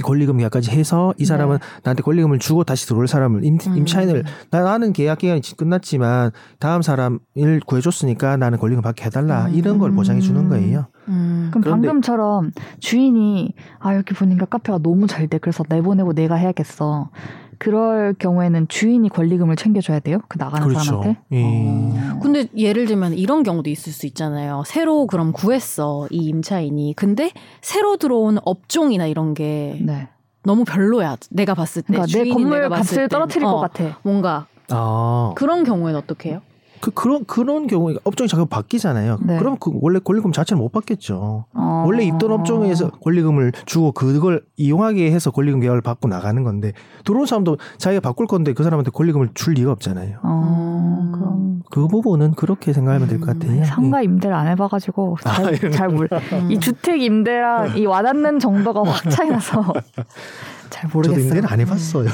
[0.03, 3.69] 권리금 계약까지 해서 이 사람은 나한테 권리금을 주고 다시 들어올 사람을 임, 네.
[3.69, 3.77] 음.
[3.77, 9.53] 임차인을 나, 나는 계약 기간이 끝났지만 다음 사람을 구해줬으니까 나는 권리금 받게 해달라 음.
[9.53, 10.87] 이런 걸 보장해 주는 거예요.
[11.07, 11.49] 음.
[11.51, 15.37] 그럼 방금처럼 주인이 아 이렇게 보니까 카페가 너무 잘 돼.
[15.37, 17.09] 그래서 내보내고 내가 해야겠어.
[17.59, 20.19] 그럴 경우에는 주인이 권리금을 챙겨줘야 돼요.
[20.27, 20.83] 그 나가는 그렇죠.
[20.85, 21.19] 사람한테.
[21.33, 21.43] 예.
[21.43, 22.19] 어.
[22.21, 24.63] 근데 예를 들면 이런 경우도 있을 수 있잖아요.
[24.65, 26.93] 새로 그럼 구했어 이 임차인이.
[26.95, 30.07] 근데 새로 들어온 업종이나 이런 게 네.
[30.43, 31.17] 너무 별로야.
[31.31, 31.87] 내가 봤을 때.
[31.87, 33.07] 그러니까 내 주인이 건물 내가 봤을 값을 때.
[33.07, 33.99] 떨어뜨릴 어, 것 같아.
[34.03, 36.41] 뭔가 아, 그런 경우에는 어떻게 해요?
[36.81, 39.19] 그 그런 그런 경우에 업종이 자꾸 바뀌잖아요.
[39.23, 39.37] 네.
[39.37, 41.45] 그럼 그 원래 권리금 자체를 못 받겠죠.
[41.53, 41.83] 어.
[41.85, 47.57] 원래 있던 업종에서 권리금을 주고 그걸 이용하게 해서 권리금 계약을 받고 나가는 건데 들어온 사람도
[47.77, 50.19] 자기가 바꿀 건데 그 사람한테 권리금을 줄 리가 없잖아요.
[50.23, 51.11] 어, 음.
[51.11, 53.65] 그럼 그 부분은 그렇게 생각하면 될것 음, 같아요.
[53.65, 56.07] 상가 임대를 안 해봐가지고 잘, 잘 몰.
[56.33, 56.51] 음.
[56.51, 59.73] 이 주택 임대랑 이 와닿는 정도가 확 차이나서
[60.69, 60.87] 잘 예.
[60.87, 61.23] 저도 모르겠어요.
[61.23, 62.09] 임대는 안 해봤어요.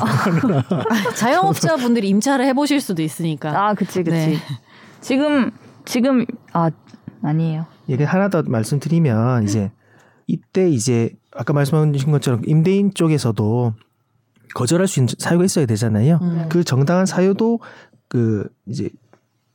[1.16, 3.68] 자영업자분들이 임차를 해보실 수도 있으니까.
[3.68, 4.12] 아, 그치, 그치.
[4.16, 4.38] 네.
[5.00, 5.52] 지금
[5.86, 6.70] 지금 아
[7.24, 7.66] 아니에요.
[7.90, 9.72] 얘기 하나 더 말씀드리면 이제
[10.28, 13.74] 이때 이제 아까 말씀하신 것처럼 임대인 쪽에서도
[14.54, 16.20] 거절할 수 있는 사유가 있어야 되잖아요.
[16.22, 16.46] 음.
[16.50, 17.60] 그 정당한 사유도
[18.08, 18.90] 그 이제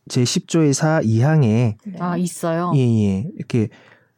[0.09, 2.73] 제 10조의 4 2항에 아 있어요.
[2.77, 3.31] 예, 예.
[3.37, 3.69] 이렇게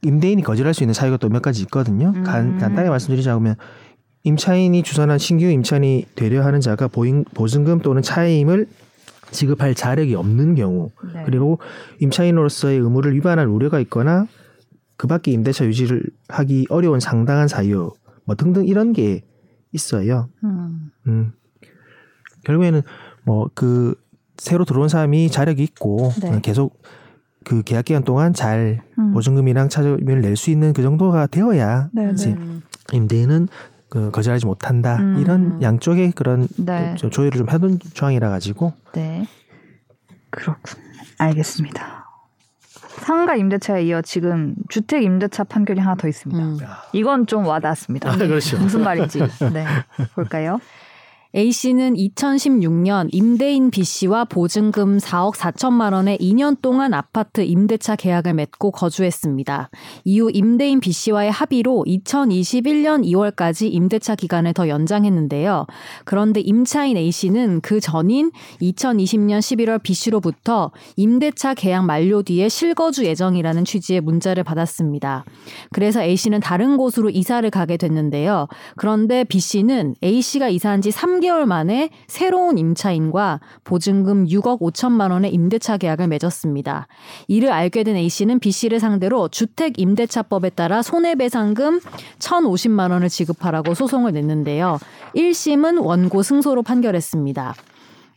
[0.03, 2.13] 임대인이 거절할 수 있는 사유가 또 몇 가지 있거든요.
[2.15, 2.23] 음.
[2.23, 3.57] 간, 간단히 말씀드리자면
[4.25, 8.67] 임차인이 주선한 신규 임차인이 되려 하는 자가 보인, 보증금 또는 차임을
[9.31, 11.23] 지급할 자력이 없는 경우 네.
[11.25, 11.59] 그리고
[12.01, 14.27] 임차인으로서의 의무를 위반할 우려가 있거나
[14.97, 17.93] 그 밖에 임대차 유지를 하기 어려운 상당한 사유
[18.25, 19.23] 뭐 등등 이런 게
[19.73, 20.29] 있어요.
[20.45, 20.91] 음.
[21.07, 21.33] 음.
[22.45, 22.83] 결국에는
[23.25, 23.95] 뭐 그
[24.39, 26.41] 새로 들어온 사람이 자력이 있고 네.
[26.43, 26.81] 계속
[27.45, 29.13] 그 계약 기간 동안 잘 음.
[29.13, 32.35] 보증금이랑 차점을 낼 수 있는 그 정도가 되어야 네, 이제 네.
[32.37, 32.63] 음.
[32.93, 33.49] 임대인은
[33.89, 35.19] 그 거절하지 못한다 음.
[35.19, 36.95] 이런 양쪽의 그런 네.
[36.97, 39.27] 좀 조율을 좀 해둔 조항이라 가지고 네.
[40.31, 40.83] 그렇군.
[41.19, 42.07] 알겠습니다.
[43.01, 46.43] 상가 임대차에 이어 지금 주택 임대차 판결이 하나 더 있습니다.
[46.45, 46.59] 음.
[46.93, 48.11] 이건 좀 와닿았습니다.
[48.13, 48.59] 아, 그렇죠.
[48.59, 49.21] 무슨 말인지.
[49.53, 49.65] 네.
[50.15, 50.59] 볼까요?
[51.37, 58.33] A 씨는 2016년 임대인 B 씨와 보증금 4억 4천만 원에 2년 동안 아파트 임대차 계약을
[58.33, 59.69] 맺고 거주했습니다.
[60.05, 65.67] 이후 임대인 B 씨와의 합의로 2021년 2월까지 임대차 기간을 더 연장했는데요.
[66.07, 68.31] 그런데 임차인 A 씨는 그 전인
[68.63, 75.27] 2020년 11월 B 씨로부터 임대차 계약 만료 뒤에 실거주 예정이라는 취지의 문자를 받았습니다.
[75.75, 78.49] 그래서 A 씨는 다른 곳으로 이사를 가게 됐는데요.
[78.77, 85.11] 그런데 B 씨는 A 씨가 이사한 지 3 개월 만에 새로운 임차인과 보증금 6억 5천만
[85.11, 86.87] 원의 임대차 계약을 맺었습니다.
[87.27, 91.81] 이를 알게 된 A 씨는 B 씨를 상대로 주택 임대차법에 따라 손해배상금
[92.19, 94.79] 1,050만 원을 지급하라고 소송을 냈는데요.
[95.15, 97.55] 1심은 원고 승소로 판결했습니다.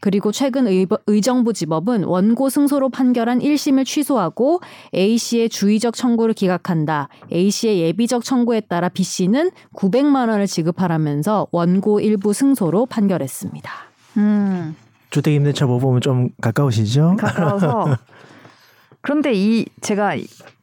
[0.01, 4.59] 그리고 최근 의, 의정부 지법은 원고 승소로 판결한 1심을 취소하고
[4.95, 7.07] A 씨의 주의적 청구를 기각한다.
[7.31, 13.71] A 씨의 예비적 청구에 따라 B 씨는 900만 원을 지급하라면서 원고 일부 승소로 판결했습니다.
[14.17, 14.75] 음.
[15.11, 17.17] 주택 임대차 보면 좀 가까우시죠?
[17.19, 17.97] 가까워서
[19.01, 20.15] 그런데 이 제가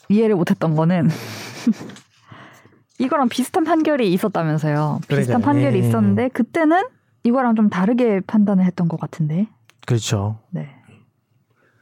[0.09, 1.09] 이해를 못했던 거는
[2.99, 5.01] 이거랑 비슷한 판결이 있었다면서요.
[5.07, 5.45] 비슷한 그러니까요.
[5.45, 5.89] 판결이 예.
[5.89, 6.83] 있었는데 그때는
[7.29, 9.49] 이거랑 좀 다르게 판단을 했던 것 같은데.
[9.87, 10.41] 그렇죠.
[10.51, 10.69] 네.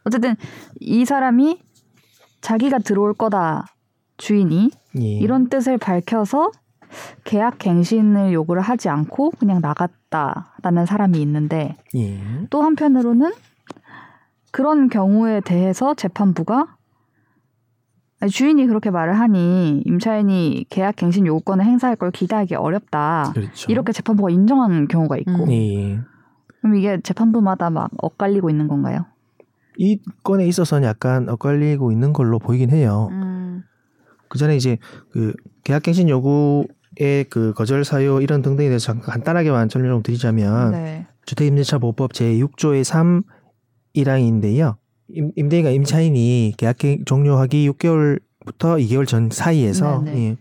[0.04, 0.36] 어쨌든
[0.80, 1.60] 이 사람이
[2.40, 3.64] 자기가 들어올 거다
[4.18, 5.00] 주인이 예.
[5.00, 6.52] 이런 뜻을 밝혀서
[7.24, 12.20] 계약 갱신을 요구를 하지 않고 그냥 나갔다라는 사람이 있는데 예.
[12.50, 13.32] 또 한편으로는
[14.52, 16.76] 그런 경우에 대해서 재판부가
[18.30, 23.32] 주인이 그렇게 말을 하니 임차인이 계약 갱신 요구권을 행사할 걸 기대하기 어렵다.
[23.34, 23.70] 그렇죠.
[23.70, 25.50] 이렇게 재판부가 인정한 경우가 있고 음.
[25.50, 26.00] 예.
[26.60, 29.04] 그럼 이게 재판부마다 막 엇갈리고 있는 건가요?
[29.76, 33.08] 이 건에 있어서는 약간 엇갈리고 있는 걸로 보이긴 해요.
[33.12, 33.62] 음.
[34.28, 34.78] 그 전에 이제
[35.10, 41.06] 그 계약 갱신 요구의 그 거절 사유 이런 등등에 대해서 간단하게만 설명 을 드리자면 네.
[41.26, 43.22] 주택임대차 보호법 제 6조의 3
[43.94, 44.76] 1항인데요.
[45.10, 48.18] 임, 임대인과 임차인이 계약 종료하기 6개월부터
[48.84, 50.18] 2개월 전 사이에서 네네.
[50.30, 50.36] 예,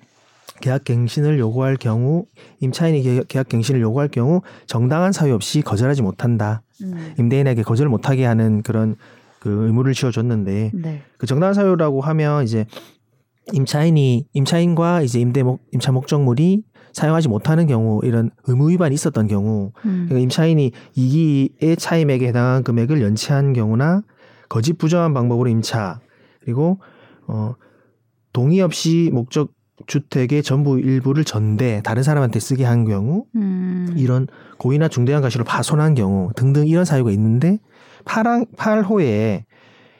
[0.62, 2.26] 계약 갱신을 요구할 경우
[2.62, 6.62] 임차인이 계- 계약 갱신을 요구할 경우 정당한 사유 없이 거절하지 못한다.
[6.82, 7.14] 음.
[7.20, 8.96] 임대인에게 거절 못하게 하는 그런
[9.40, 11.02] 그 의무를 지어줬는데 네.
[11.18, 12.66] 그 정당한 사유라고 하면 이제
[13.54, 19.72] 임차인이 임차인과 이제 임대 목 임차 목적물이 사용하지 못하는 경우 이런 의무 위반이 있었던 경우
[19.86, 20.06] 음.
[20.08, 24.02] 그러니까 임차인이 이기의 차임액에 해당한 금액을 연체한 경우나
[24.50, 26.00] 거짓 부정한 방법으로 임차
[26.44, 26.80] 그리고
[27.28, 27.54] 어
[28.34, 29.52] 동의 없이 목적
[29.88, 33.94] 주택의 전부 일부를 전대 다른 사람한테 쓰게 한 경우 음.
[33.98, 34.28] 이런
[34.58, 37.60] 고의나 중대한 과실로 파손한 경우 등등 이런 사유가 있는데
[38.06, 39.44] 8항 8호에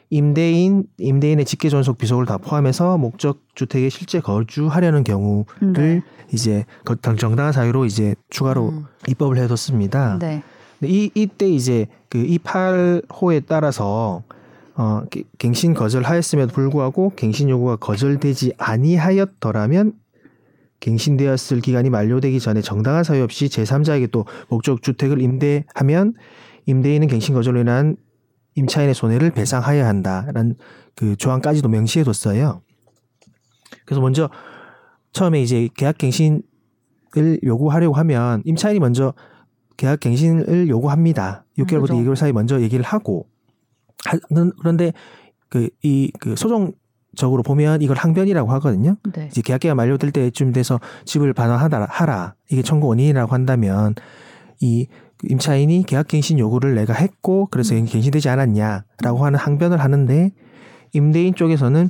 [0.08, 6.02] 임대인 임대인의 직계 존속 비속을 다 포함해서 목적 주택에 실제 거주하려는 경우를 네.
[6.32, 8.84] 이제 거- 정당한 사유로 이제 추가로 음.
[9.08, 10.18] 입법을 해뒀습니다.
[10.20, 10.42] 네.
[10.82, 14.22] 이 이때 이제 그 이 8호에 따라서
[14.76, 19.94] 어 갱- 갱신 거절하였음에도 불구하고 갱신 요구가 거절되지 아니하였더라면
[20.80, 26.14] 갱신되었을 기간이 만료되기 전에 정당한 사유 없이 제3자에게 또 목적 주택을 임대하면
[26.66, 27.96] 임대인은 갱신 거절로 인한
[28.56, 30.56] 임차인의 손해를 배상하여야 한다라는
[30.94, 32.62] 그 조항까지도 명시해 뒀어요.
[33.84, 34.28] 그래서 먼저
[35.12, 36.42] 처음에 이제 계약 갱신을
[37.44, 39.14] 요구하려고 하면 임차인이 먼저
[39.76, 41.44] 계약 갱신을 요구합니다.
[41.58, 41.94] 6개월부터 그죠.
[41.94, 43.28] 2개월 사이 먼저 얘기를 하고
[44.04, 44.92] 하는 그런데
[45.48, 46.72] 그 이 그 소송
[47.16, 48.96] 적으로 보면 이걸 항변이라고 하거든요.
[49.14, 49.28] 네.
[49.28, 53.94] 이제 계약 기간 만료될 때쯤 돼서 집을 반환하라 하라 이게 청구 원인이라고 한다면
[54.60, 54.86] 이
[55.24, 60.30] 임차인이 계약 갱신 요구를 내가 했고 그래서 갱신되지 않았냐라고 하는 항변을 하는데
[60.92, 61.88] 임대인 쪽에서는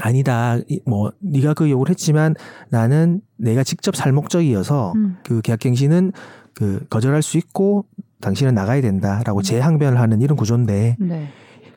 [0.00, 2.34] 아니다 이- 뭐 네가 그 요구를 했지만
[2.68, 5.16] 나는 내가 직접 살 목적이어서 음.
[5.24, 6.12] 그 계약 갱신은
[6.52, 7.86] 그 거절할 수 있고
[8.24, 11.28] 당신은 나가야 된다라고 재항변을 하는 이런 구조인데 네.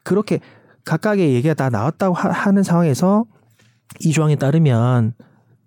[0.04, 0.40] 그렇게
[0.86, 3.26] 각각의 얘기가 다 나왔다고 하, 하는 상황에서
[4.00, 5.14] 이 조항에 따르면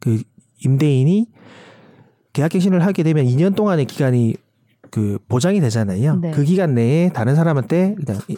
[0.00, 0.22] 그
[0.64, 1.26] 임대인이
[2.32, 4.34] 계약갱신을 하게 되면 2년 동안의 기간이
[4.90, 6.16] 그 보장이 되잖아요.
[6.16, 6.30] 네.
[6.30, 8.36] 그 기간 내에 다른 사람한테 그냥 이-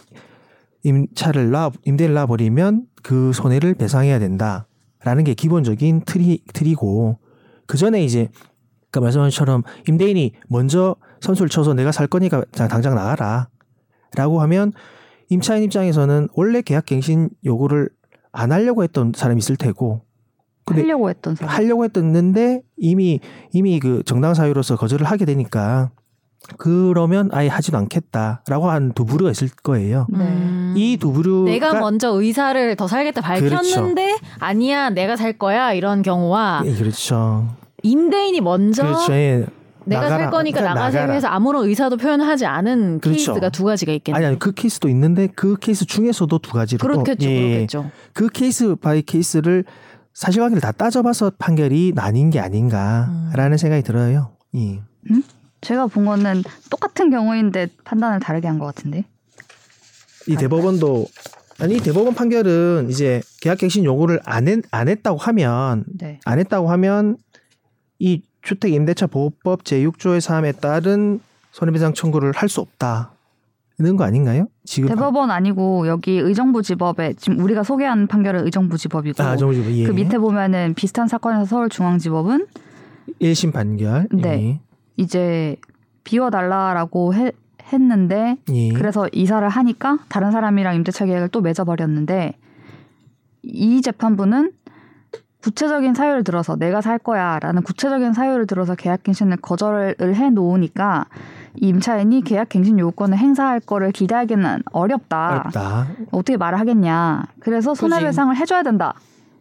[0.83, 7.19] 임차를 놔 임대를 놔 버리면 그 손해를 배상해야 된다라는 게 기본적인 틀이 틀이고
[7.67, 8.27] 그 전에 이제
[8.91, 13.47] 그 말씀하신 것처럼 임대인이 먼저 선수를 쳐서 내가 살 거니까 자, 당장 나가라
[14.15, 14.73] 라고 하면
[15.29, 17.89] 임차인 입장에서는 원래 계약 갱신 요구를
[18.31, 20.01] 안 하려고 했던 사람이 있을 테고
[20.65, 21.53] 근데 하려고 했던 사람.
[21.55, 23.19] 하려고 했었는데 이미
[23.51, 25.91] 이미 그 정당 사유로서 거절을 하게 되니까
[26.57, 30.07] 그러면 아예 하지도 않겠다라고 한 두 부류가 있을 거예요.
[30.09, 30.19] 네.
[30.19, 30.73] 음.
[30.75, 36.73] 이두 부류가 내가 먼저 의사를 더 살겠다 밝혔는데 아니야 내가 살 거야 이런 경우와 예,
[36.73, 37.47] 그렇죠.
[37.81, 39.13] 임대인이 먼저 그렇죠.
[39.13, 39.45] 예.
[39.85, 40.23] 내가 나가라.
[40.23, 41.13] 살 거니까 그러니까 나가세요 나가라.
[41.13, 43.33] 해서 아무런 의사도 표현하지 않은 그렇죠.
[43.33, 44.17] 케이스가 두 가지가 있겠네요.
[44.17, 47.91] 아니 아니 그 케이스도 있는데 그 케이스 중에서도 두 가지로 또 그렇겠죠, 예, 그렇겠죠.
[48.13, 49.65] 그 case by case를
[50.13, 54.35] 사실 관계를 다 따져봐서 판결이 나뉜 게 아닌가라는 생각이 들어요.
[54.55, 54.81] 예.
[55.61, 59.05] 제가 본 거는 똑같은 경우인데 판단을 다르게 한 것 같은데.
[60.27, 61.05] 이 대법원도
[61.59, 66.19] 아니 이 대법원 판결은 이제 계약 갱신 요구를 안, 했, 안 했다고 하면 네.
[66.25, 67.17] 안 했다고 하면
[67.99, 71.19] 이 주택 임대차 보호법 제6조의 사함에 따른
[71.51, 74.47] 손해배상 청구를 할 수 없다는 거 아닌가요?
[74.65, 79.85] 지금 대법원 아니고 여기 의정부지법에 지금 우리가 소개한 판결은 의정부지법이고 아, 정부 예.
[79.85, 82.47] 그 밑에 보면은 비슷한 사건에서 서울중앙지법은
[83.21, 84.07] 1심 판결.
[84.11, 84.59] 네.
[84.97, 85.55] 이제
[86.03, 87.31] 비워달라라고 해-
[87.71, 88.67] 했는데 예.
[88.69, 88.73] 예.
[88.73, 92.33] 그래서 이사를 하니까 다른 사람이랑 임대차 계약을 또 맺어버렸는데
[93.43, 94.51] 이 재판부는
[95.43, 101.05] 구체적인 사유를 들어서 내가 살 거야라는 구체적인 사유를 들어서 계약갱신을 거절을 해 놓으니까
[101.55, 105.29] 이 임차인이 계약갱신 요구권을 행사할 거를 기대하기는 어렵다.
[105.41, 105.87] 어렵다.
[106.11, 107.23] 어떻게 말을 하겠냐.
[107.41, 108.93] 그래서 손해배상을 해줘야 된다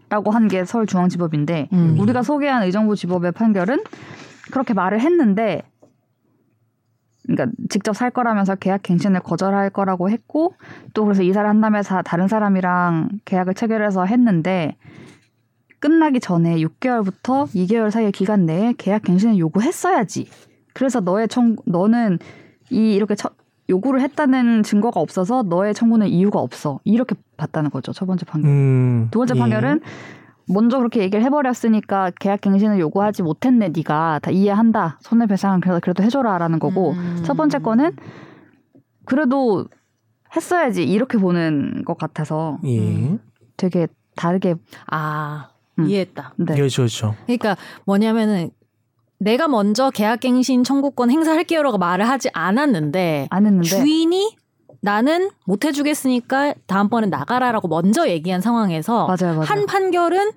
[0.09, 1.97] 라고 한 게 서울중앙지법인데 음.
[2.01, 3.83] 우리가 소개한 의정부지법의 판결은
[4.51, 5.63] 그렇게 말을 했는데
[7.23, 10.55] 그러니까 직접 살 거라면서 계약 갱신을 거절할 거라고 했고
[10.95, 14.77] 또 그래서 이사를 한다면 사- 다른 사람이랑 계약을 체결해서 했는데
[15.83, 20.29] 끝나기 전에 6개월부터 2개월 사이의 기간 내에 계약 갱신을 요구했어야지.
[20.75, 22.21] 그래서 너의 청 너는
[22.71, 23.31] 이 이렇게 처-
[23.69, 26.79] 요구를 했다는 증거가 없어서 너의 청구는 이유가 없어.
[26.85, 27.93] 이렇게 봤다는 거죠.
[27.93, 28.49] 첫 번째 판결.
[28.51, 29.09] 음.
[29.11, 29.41] 두 번째 예.
[29.41, 29.81] 판결은
[30.49, 36.59] 먼저 그렇게 얘기를 해버렸으니까 계약 갱신을 요구하지 못했네 네가 다 이해한다 손해배상은 그래도 그래도 해줘라라는
[36.61, 37.23] 거고 음.
[37.25, 37.97] 첫 번째 거는
[39.05, 39.67] 그래도
[40.35, 42.79] 했어야지 이렇게 보는 것 같아서 예.
[42.81, 43.19] 음.
[43.57, 44.55] 되게 다르게
[44.91, 45.87] 아 음.
[45.89, 46.35] 이해했다.
[46.37, 46.55] 네.
[46.55, 47.15] 그렇죠, 그렇죠.
[47.27, 48.51] 그러니까 뭐냐면은
[49.19, 54.37] 내가 먼저 계약갱신 청구권 행사할게요라고 말을 하지 않았는데 안 했는데 주인이
[54.81, 60.33] 나는 못 해주겠으니까 다음번엔 나가라라고 먼저 얘기한 상황에서 맞아요 맞아요 한 판결은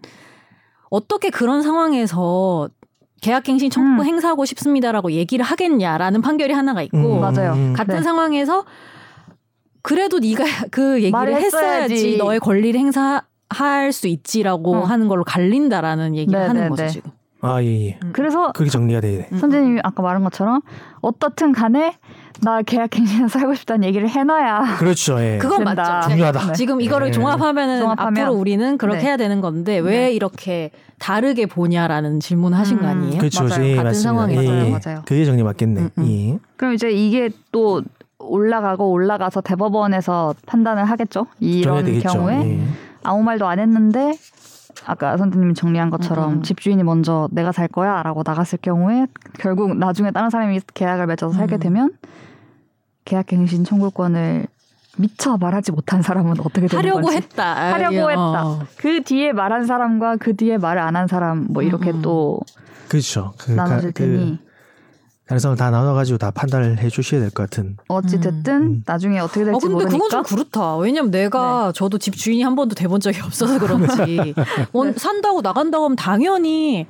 [0.91, 2.69] 어떻게 그런 상황에서
[3.21, 4.05] 계약갱신 청구 음.
[4.05, 7.53] 행사하고 싶습니다라고 얘기를 하겠냐라는 판결이 하나가 있고 음, 맞아요.
[7.53, 7.73] 음.
[7.73, 8.01] 같은 네.
[8.03, 8.65] 상황에서
[9.81, 11.93] 그래도 네가 그 얘기를 했어야지.
[11.93, 12.17] 했어야지.
[12.17, 14.79] 너의 권리를 행사 할 수 있지라고 어.
[14.84, 16.89] 하는 걸로 갈린다라는 얘기를 네, 하는 네, 거죠 네.
[16.89, 17.12] 지금.
[17.41, 17.99] 아, 예, 예.
[18.12, 19.29] 그래서 그게 정리가 돼야 돼.
[19.31, 20.62] 음, 선생님이 아까 말한 것처럼
[21.01, 21.95] 어떻든 간에
[22.41, 25.38] 나 계약 갱신해서 살고 싶다는 얘기를 해놔야 그렇죠, 예.
[25.39, 25.84] 그건 된다.
[25.84, 26.10] 맞죠.
[26.10, 26.47] 중요하다.
[26.47, 26.53] 네.
[26.53, 27.12] 지금 이거를 네.
[27.12, 29.05] 종합하면은 종합하면 앞으로 우리는 그렇게 네.
[29.05, 30.13] 해야 되는 건데 왜 네.
[30.13, 32.89] 이렇게 다르게 보냐라는 질문을 하신 거 음.
[32.89, 33.17] 아니에요?
[33.19, 33.63] 그렇죠, 맞아요.
[33.63, 33.93] 예, 같은 맞습니다.
[34.10, 34.43] 상황에서.
[34.43, 34.49] 예, 예.
[34.71, 35.01] 맞아요, 맞아요.
[35.05, 35.81] 그게 정리 맞겠네.
[35.81, 36.08] 음, 음.
[36.08, 36.39] 예.
[36.58, 37.84] 그럼 이제 이게 또
[38.17, 41.27] 올라가고 올라가서 대법원에서 판단을 하겠죠.
[41.39, 41.99] 이런.
[41.99, 42.60] 경우에 예.
[43.05, 44.17] 아무 말도 안 했는데
[44.85, 46.43] 아까 선생님이 정리한 것처럼 음, 음.
[46.43, 49.07] 집주인이 먼저 내가 살 거야 라고 나갔을 경우에
[49.39, 51.59] 결국 나중에 다른 사람이 계약을 맺어서 살게 음.
[51.59, 51.91] 되면
[53.05, 54.47] 계약갱신 청구권을
[54.97, 57.73] 미처 말하지 못한 사람은 어떻게 되는 하려고 건지 했다.
[57.73, 58.09] 하려고 어.
[58.09, 58.67] 했다.
[58.77, 62.01] 그 뒤에 말한 사람과 그 뒤에 말을 안 한 사람 뭐 이렇게 음, 음.
[62.01, 62.39] 또
[62.87, 63.33] 그렇죠.
[63.37, 64.39] 그, 나눠질 가- 테니
[65.27, 67.77] 가능성을 다 나눠가지고 다 판단을 해주셔야 될 것 같은.
[67.88, 68.83] 어찌 됐든 음.
[68.85, 70.77] 나중에 어떻게 어, 될지 근데 그건 모르니까 좀 그렇다.
[70.77, 74.33] 왜냐면 내가 저도 집 주인이 한 번도 돼본 적이 없어서 그런지
[74.71, 74.97] 원- 네.
[74.97, 76.85] 산다고 나간다고 하면 당연히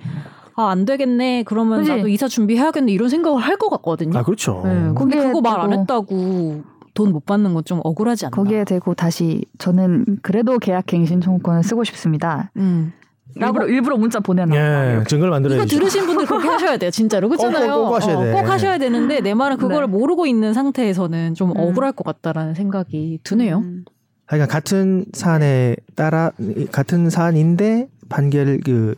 [0.56, 1.44] 아, 안 되겠네.
[1.44, 1.92] 그러면 그지?
[1.92, 2.92] 나도 이사 준비해야겠네.
[2.92, 4.18] 이런 생각을 할 것 같거든요.
[4.20, 4.62] 아, 그렇죠.
[4.66, 8.36] 네, 근데 거기에 그거 말 안 했다고 돈 못 받는 건 좀 억울하지 않나?
[8.36, 12.52] 거기에 대고 다시 저는 그래도 계약갱신 청구권을 쓰고 싶습니다.
[12.58, 12.92] 음.
[13.36, 14.56] 일부러 일부러 문자 보내놔.
[14.56, 15.66] 예, 증거를 만들어야 이거.
[15.66, 17.28] 들으신 분들 그렇게 하셔야 돼요, 진짜로.
[17.28, 17.74] 그렇잖아요.
[17.74, 18.32] 꼭, 꼭 하셔야 돼.
[18.32, 19.92] 꼭 하셔야 되는데 내 말은 그거를 네.
[19.92, 21.58] 모르고 있는 상태에서는 좀 음.
[21.58, 23.58] 억울할 것 같다라는 생각이 드네요.
[23.60, 23.86] 음.
[24.28, 26.32] 하여간 같은 사안에 따라
[26.72, 28.96] 같은 사안인데 판결 그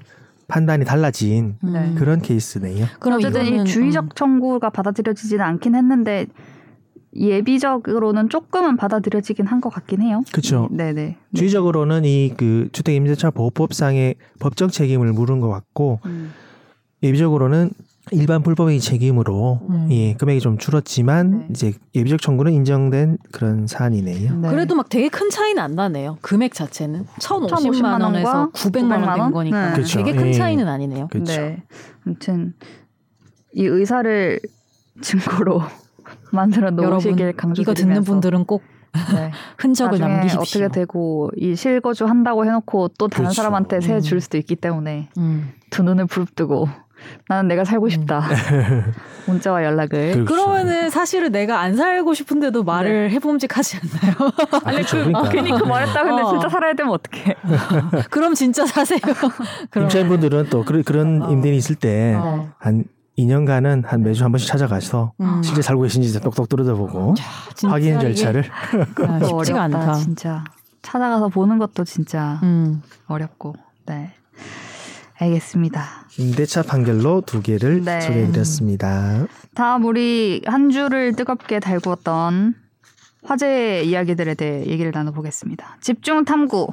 [0.47, 1.93] 판단이 달라진 네.
[1.97, 2.85] 그런 케이스네요.
[2.99, 6.27] 그럼 어쨌든 이 주의적 음, 청구가 받아들여지지는 않긴 했는데
[7.17, 10.21] 예비적으로는 조금은 받아들여지긴 한 것 같긴 해요.
[10.31, 10.67] 그렇죠.
[10.71, 10.93] 네네.
[10.93, 11.17] 네.
[11.35, 16.31] 주의적으로는 이 그 주택임대차 보호법상의 법적 책임을 물은 것 같고 음.
[17.03, 17.71] 예비적으로는
[18.11, 19.87] 일반 불법의 책임으로 음.
[19.91, 21.47] 예, 금액이 좀 줄었지만 네.
[21.49, 24.35] 이제 예비적 청구는 인정된 그런 사안이네요.
[24.39, 24.49] 네.
[24.49, 26.17] 그래도 막 되게 큰 차이는 안 나네요.
[26.21, 29.31] 금액 자체는 1,050만 1,050만 원에서 원과 900만 원 900만 된 원?
[29.33, 29.75] 거니까 네.
[29.75, 29.97] 그쵸.
[29.97, 30.33] 되게 큰 예.
[30.33, 31.07] 차이는 아니네요.
[31.11, 31.33] 그렇죠.
[31.33, 31.63] 네.
[32.05, 32.53] 아무튼
[33.53, 34.39] 이 의사를
[35.01, 35.61] 증거로
[36.31, 38.63] 만들어 놓으시길 강조드리면서 이거 듣는 분들은 꼭
[39.13, 39.31] 네.
[39.57, 40.65] 흔적을 나중에 남기십시오.
[40.65, 43.35] 어떻게 되고 이 실거주 한다고 해놓고 또 다른 그렇죠.
[43.35, 44.01] 사람한테 세 음.
[44.01, 45.51] 줄 수도 있기 때문에 음.
[45.69, 46.67] 두 눈을 부릅뜨고
[47.27, 48.23] 나는 내가 살고 싶다
[49.27, 50.25] 문자와 연락을 그렇죠.
[50.25, 54.31] 그러면은 사실은 내가 안 살고 싶은데도 말을 해봄직하지 않나요?
[54.63, 55.29] 아니 그, 그러니까.
[55.29, 56.29] 괜히 그 말했다 근데 어.
[56.31, 57.35] 진짜 살아야 되면 어떡해
[58.09, 58.99] 그럼 진짜 사세요.
[59.75, 61.31] 임차인분들은 또 그런, 그런 어.
[61.31, 62.49] 임대인이 있을 때 어.
[63.17, 65.41] 한 2년간은 한 매주 한 번씩 찾아가서 음.
[65.43, 67.15] 실제 살고 계신지 똑똑 뚫어보고
[67.55, 68.45] 진짜 확인 절차를
[69.07, 69.93] 아, 또 쉽지가 어렵다 않다.
[69.93, 70.43] 진짜
[70.83, 72.81] 찾아가서 보는 것도 진짜 음.
[73.07, 73.55] 어렵고
[73.87, 74.11] 네
[75.19, 75.83] 알겠습니다
[76.19, 78.01] 임대차 판결로 두 개를 네.
[78.01, 79.25] 소개해드렸습니다.
[79.55, 82.53] 다음 우리 한 주를 뜨겁게 달구었던
[83.23, 85.77] 화제 이야기들에 대해 얘기를 나눠보겠습니다.
[85.81, 86.67] 집중 탐구.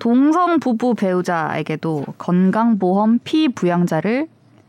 [0.00, 4.26] 동성 부부 배우자에게도 건강보험 피부양자를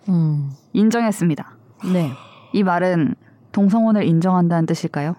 [0.10, 0.52] 음.
[0.74, 1.52] 인정했습니다.
[1.94, 2.12] 네.
[2.54, 3.16] 이 말은
[3.52, 5.16] 동성혼을 인정한다는 뜻일까요?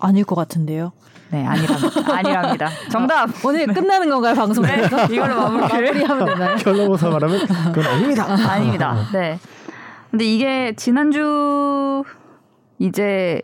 [0.00, 0.92] 아닐 것 같은데요.
[1.30, 1.88] 네, 아니랍니다.
[2.14, 2.68] 아니랍니다.
[2.90, 3.30] 정답.
[3.44, 4.64] 오늘 끝나는 건가요 방송?
[4.64, 5.84] 네, 이걸로 마무리를.
[5.84, 6.56] 마무리하면 되나요?
[6.56, 7.38] 결론부터 말하면
[7.72, 8.26] 그건 아닙니다.
[8.50, 8.96] 아닙니다.
[9.12, 9.38] 네.
[10.10, 12.04] 근데 이게 지난주
[12.78, 13.40] 이제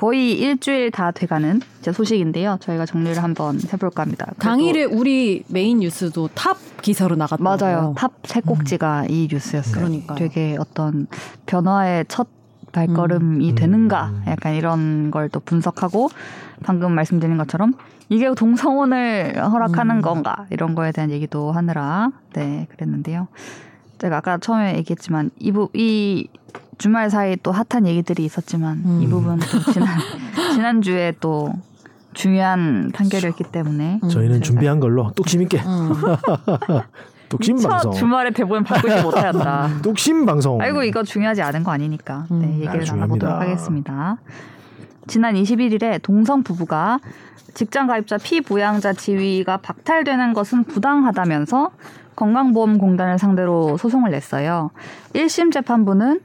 [0.00, 1.60] 거의 일주일 다 돼가는
[1.92, 2.56] 소식인데요.
[2.60, 4.32] 저희가 정리를 한번 해볼까 합니다.
[4.38, 7.58] 당일에 우리 메인 뉴스도 탑 기사로 나갔더라고요.
[7.60, 7.94] 맞아요.
[7.98, 9.74] 탑 세 꼭지가 이 뉴스였어요.
[9.74, 10.16] 그러니까요.
[10.16, 11.06] 되게 어떤
[11.44, 12.28] 변화의 첫
[12.72, 13.54] 발걸음이 음.
[13.54, 14.22] 되는가 음.
[14.26, 16.08] 약간 이런 걸 또 분석하고
[16.62, 17.74] 방금 말씀드린 것처럼
[18.08, 20.00] 이게 동성혼을 허락하는 음.
[20.00, 23.28] 건가 이런 거에 대한 얘기도 하느라 네 그랬는데요.
[23.98, 26.28] 제가 아까 처음에 얘기했지만 이, 부, 이
[26.80, 29.10] 주말 사이 또 핫한 얘기들이 있었지만 이 음.
[29.10, 29.88] 부분 또 지난
[30.54, 31.52] 지난 주에 또
[32.14, 34.08] 중요한 판결이었기 때문에 음.
[34.08, 35.92] 저희는 준비한 걸로 뚝심 있게 음.
[37.28, 37.92] 뚝심 첫 방송.
[37.92, 39.82] 주말에 대본 바꾸지 못하였다.
[39.82, 40.58] 뚝심 방송.
[40.60, 42.40] 아이고 이거 중요하지 않은 거 아니니까 음.
[42.40, 42.96] 네, 아, 얘기를 중요합니다.
[42.96, 44.16] 나눠보도록 하겠습니다.
[45.06, 46.98] 지난 21일에 동성 부부가
[47.52, 51.72] 직장 가입자 피부양자 지위가 박탈되는 것은 부당하다면서
[52.16, 54.70] 건강보험공단을 상대로 소송을 냈어요.
[55.14, 56.20] 1심 재판부는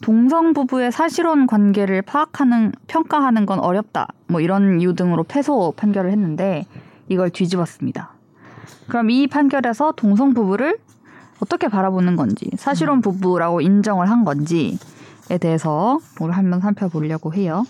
[0.00, 4.08] 동성 부부의 사실혼 관계를 파악하는 평가하는 건 어렵다.
[4.26, 6.66] 뭐 이런 이유 등으로 패소 판결을 했는데
[7.08, 8.12] 이걸 뒤집었습니다.
[8.88, 10.78] 그럼 이 판결에서 동성 부부를
[11.40, 14.78] 어떻게 바라보는 건지, 사실혼 부부라고 인정을 한 건지에
[15.40, 17.64] 대해서 오늘 한번 살펴보려고 해요.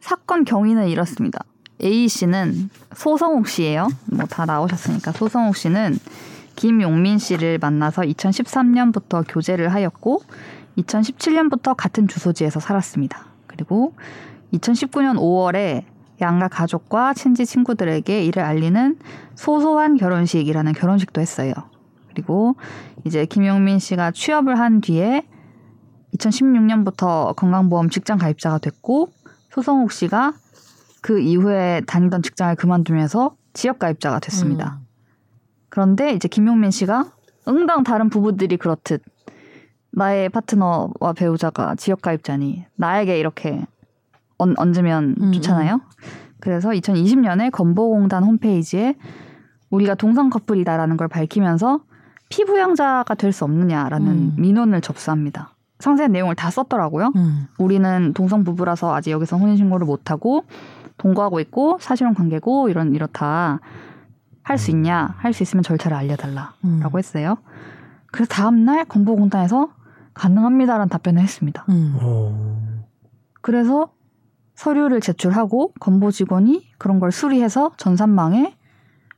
[0.00, 1.40] 사건 경위는 이렇습니다.
[1.82, 3.88] A 씨는 소성욱 씨예요.
[4.10, 5.98] 뭐 다 나오셨으니까 소성욱 씨는
[6.56, 10.22] 김용민 씨를 만나서 2013년부터 교제를 하였고
[10.82, 13.26] 2017년부터 같은 주소지에서 살았습니다.
[13.46, 13.94] 그리고
[14.52, 15.84] 2019년 5월에
[16.20, 18.98] 양가 가족과 친지 친구들에게 이를 알리는
[19.34, 21.52] 소소한 결혼식이라는 결혼식도 했어요.
[22.08, 22.56] 그리고
[23.04, 25.26] 이제 김용민 씨가 취업을 한 뒤에
[26.16, 29.08] 2016년부터 건강보험 직장 가입자가 됐고
[29.50, 30.34] 소성욱 씨가
[31.00, 34.80] 그 이후에 다니던 직장을 그만두면서 지역 가입자가 됐습니다.
[34.80, 34.86] 음.
[35.70, 37.12] 그런데 이제 김용민 씨가
[37.48, 39.02] 응당 다른 부부들이 그렇듯
[39.92, 43.64] 나의 파트너와 배우자가 지역 가입자니 나에게 이렇게
[44.38, 45.80] 얹, 얹으면 음, 좋잖아요.
[46.40, 48.96] 그래서 2020년에 건보공단 홈페이지에
[49.70, 51.80] 우리가 동성 커플이다라는 걸 밝히면서
[52.28, 54.34] 피부양자가 될 수 없느냐라는 음.
[54.38, 55.54] 민원을 접수합니다.
[55.80, 57.12] 상세한 내용을 다 썼더라고요.
[57.16, 57.46] 음.
[57.58, 60.44] 우리는 동성 부부라서 아직 여기서 혼인 신고를 못 하고
[60.98, 63.60] 동거하고 있고 사실혼 관계고 이런 이렇다
[64.42, 66.98] 할 수 있냐 할 수 있으면 절차를 알려 달라라고 음.
[66.98, 67.36] 했어요.
[68.12, 69.68] 그래서 다음 날 건보공단에서
[70.14, 71.64] 가능합니다라는 답변을 했습니다.
[71.68, 71.96] 음.
[72.00, 72.70] 어,
[73.40, 73.92] 그래서
[74.54, 78.54] 서류를 제출하고 건보 직원이 그런 걸 수리해서 전산망에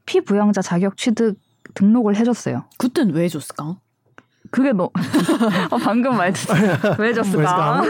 [0.06, 1.36] 피부양자 자격 취득
[1.74, 2.64] 등록을 해줬어요.
[2.78, 3.76] 그땐 왜 줬을까?
[4.50, 4.84] 그게 너
[5.70, 6.52] 어, 방금 말했어.
[6.98, 7.82] 왜 줬을까?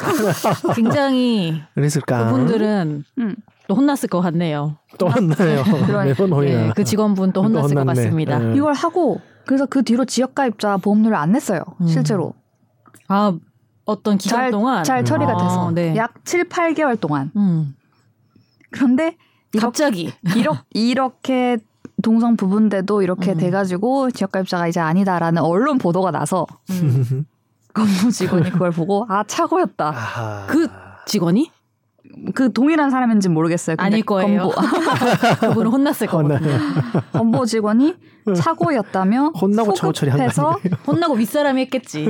[0.74, 2.27] 굉장히 그랬을까?
[2.27, 3.37] 그분들은 음.
[3.68, 4.77] 또 혼났을 것 같네요.
[4.99, 5.62] 또 혼나요.
[5.64, 6.05] 그러니까.
[6.05, 6.31] 매번.
[6.45, 8.03] 네, 그 직원분 또 혼났을 것 혼났네.
[8.05, 8.39] 같습니다.
[8.39, 8.55] 네.
[8.57, 11.62] 이걸 하고 그래서 그 뒤로 지역가입자 보험료를 안 냈어요.
[11.81, 11.87] 음.
[11.87, 12.35] 실제로.
[13.09, 13.32] 아
[13.84, 15.97] 어떤 기간 잘, 동안 잘 처리가 아, 돼서 네.
[15.97, 17.30] 약 7, 8개월 동안.
[17.36, 17.74] 음.
[18.70, 19.16] 그런데
[19.53, 21.59] 이렇게, 갑자기 이렇게, 이렇게
[22.03, 23.38] 동성 부부인데도 이렇게 음.
[23.38, 27.26] 돼가지고 지역가입자가 이제 아니다라는 언론 보도가 나서 음.
[27.74, 29.88] 건무 직원이 그걸 보고 아 차고였다.
[29.88, 30.47] 아하.
[30.47, 30.68] 그
[31.07, 31.51] 직원이
[32.35, 33.77] 그 동일한 사람인지 는 모르겠어요.
[33.77, 34.49] 근데 아닐 거예요.
[34.51, 34.55] 건보,
[35.49, 36.59] 그분은 혼났을 거거든요.
[37.13, 37.97] 건보 직원이
[38.37, 40.57] 차고였다며 혼나고 소급해서?
[40.87, 42.07] 혼나고 윗사람이 했겠지.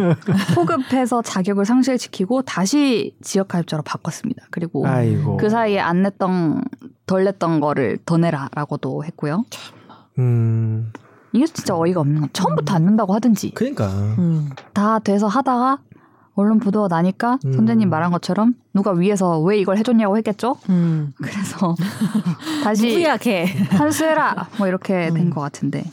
[0.55, 4.47] 소급해서 자격을 상실시키고 다시 지역 가입자로 바꿨습니다.
[4.51, 5.39] 그리고 아이고.
[5.39, 6.63] 그 사이에 안 냈던
[7.07, 9.45] 덜 냈던 거를 더 내라라고도 했고요.
[10.19, 10.93] 음.
[11.33, 13.87] 이게 진짜 어이가 없는 건 처음부터 안 낸다고 하든지 그러니까.
[14.19, 14.51] 음.
[14.75, 15.79] 다 돼서 하다가
[16.35, 17.53] 언론 보도가 나니까 음.
[17.53, 20.57] 선생님 말한 것처럼 누가 위에서 왜 이걸 해줬냐고 했겠죠.
[20.71, 21.13] 음.
[21.17, 21.75] 그래서
[22.65, 23.45] 다시 걔?
[23.71, 25.15] 한수해라 뭐 이렇게 음.
[25.15, 25.85] 된것 같은데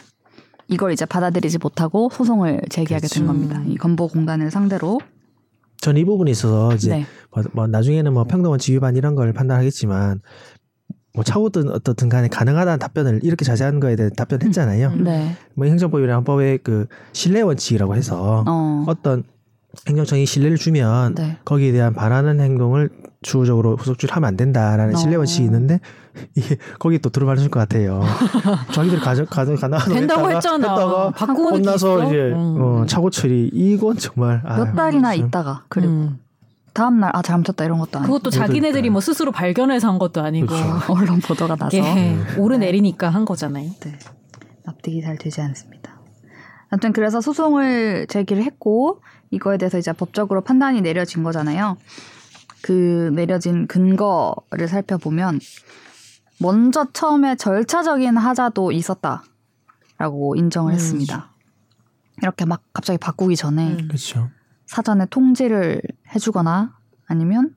[0.67, 3.15] 이걸 이제 받아들이지 못하고 소송을 제기하게 그치.
[3.19, 3.61] 된 겁니다.
[3.65, 4.99] 이 건보 공단을 상대로.
[5.81, 7.05] 전 이 부분에 있어서 이제 네.
[7.31, 10.21] 뭐, 뭐 나중에는 뭐 평등원 지휘반 이런 걸 판단하겠지만
[11.15, 14.87] 뭐 차고든 어떻든 간에 가능하다는 답변을 이렇게 자세한 거에 대해 답변했잖아요.
[14.89, 15.03] 음.
[15.05, 15.35] 네.
[15.55, 18.83] 뭐 행정법이나 헌법의 그 신뢰 원칙이라고 해서 어.
[18.87, 19.23] 어떤
[19.87, 21.37] 행정청이 신뢰를 주면 네.
[21.45, 22.89] 거기에 대한 반하는 행동을
[23.21, 24.97] 주적으로 후속주를 하면 안 된다라는 어.
[24.97, 25.79] 신뢰 원칙이 있는데
[26.35, 28.01] 이게 거기 또 들어맞을 것 같아요.
[28.73, 30.69] 자기들이 가져 가져 가나 된다고 했잖아.
[30.73, 32.07] 했다가 바꾸고 혼나서 있어?
[32.07, 32.57] 이제 음.
[32.61, 36.19] 어, 차고 처리 이건 정말 몇 아유, 달이나 무슨- 있다가 그리고 음.
[36.73, 40.47] 다음 날 아 잘못했다 이런 것도 아니고 그것도 자기네들이 뭐 스스로 발견해서 한 것도 아니고
[40.47, 40.79] 그렇죠.
[40.93, 43.69] 언론 보도가 나서 예, 오르내리니까 한 거잖아요.
[43.81, 43.99] 네.
[44.65, 45.99] 납득이 잘 되지 않습니다.
[46.69, 49.01] 아무튼 그래서 소송을 제기를 했고
[49.31, 51.77] 이거에 대해서 이제 법적으로 판단이 내려진 거잖아요.
[52.61, 55.39] 그 내려진 근거를 살펴보면
[56.39, 60.75] 먼저 처음에 절차적인 하자도 있었다라고 인정을 음.
[60.75, 61.31] 했습니다.
[62.21, 63.87] 이렇게 막 갑자기 바꾸기 전에 음.
[63.87, 64.29] 그렇죠.
[64.65, 65.81] 사전에 통지를
[66.13, 66.77] 해주거나
[67.07, 67.55] 아니면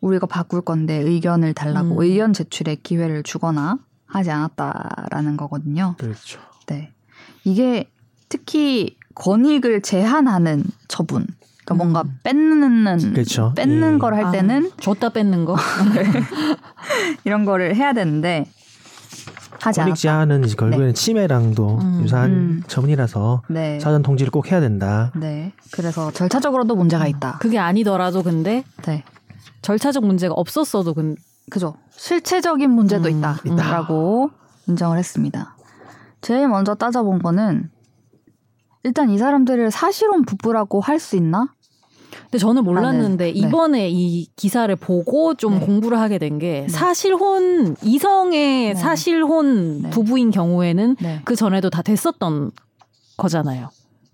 [0.00, 2.02] 우리가 바꿀 건데 의견을 달라고 음.
[2.02, 5.94] 의견 제출의 기회를 주거나 하지 않았다라는 거거든요.
[5.98, 6.40] 그렇죠.
[6.66, 6.94] 네.
[7.44, 7.90] 이게
[8.28, 11.26] 특히 권익을 제한하는 처분.
[11.64, 12.18] 그러니까 뭔가 음.
[12.22, 13.52] 뺏는 그렇죠.
[13.54, 13.98] 뺏는 예.
[13.98, 15.56] 걸할 아, 때는 줬다 뺏는 거.
[17.24, 18.46] 이런 거를 해야 되는데
[19.60, 19.96] 하지 권익.
[19.96, 22.00] 제한은 이제 결국에는 침해랑도 음.
[22.04, 22.62] 유사한 음.
[22.66, 23.80] 처분이라서 네.
[23.80, 25.12] 사전 통지를 꼭 해야 된다.
[25.16, 25.52] 네.
[25.72, 27.38] 그래서 절차적으로도 문제가 있다.
[27.38, 29.04] 그게 아니더라도 근데 네.
[29.62, 31.16] 절차적 문제가 없었어도 근
[31.50, 31.74] 그죠.
[31.90, 34.30] 실체적인 문제도 음, 있다라고
[34.68, 35.56] 인정을 했습니다.
[36.20, 37.70] 제일 먼저 따져본 거는
[38.84, 41.52] 일단 이 사람들을 사실혼 부부라고 할 수 있나?
[42.22, 43.30] 근데 저는 몰랐는데 네.
[43.30, 45.66] 이번에 이 기사를 보고 좀 네.
[45.66, 48.74] 공부를 하게 된 게 사실혼 이성의 네.
[48.74, 49.90] 사실혼 네.
[49.90, 51.20] 부부인 경우에는 네.
[51.24, 52.50] 그 전에도 다 됐었던
[53.16, 53.70] 거잖아요.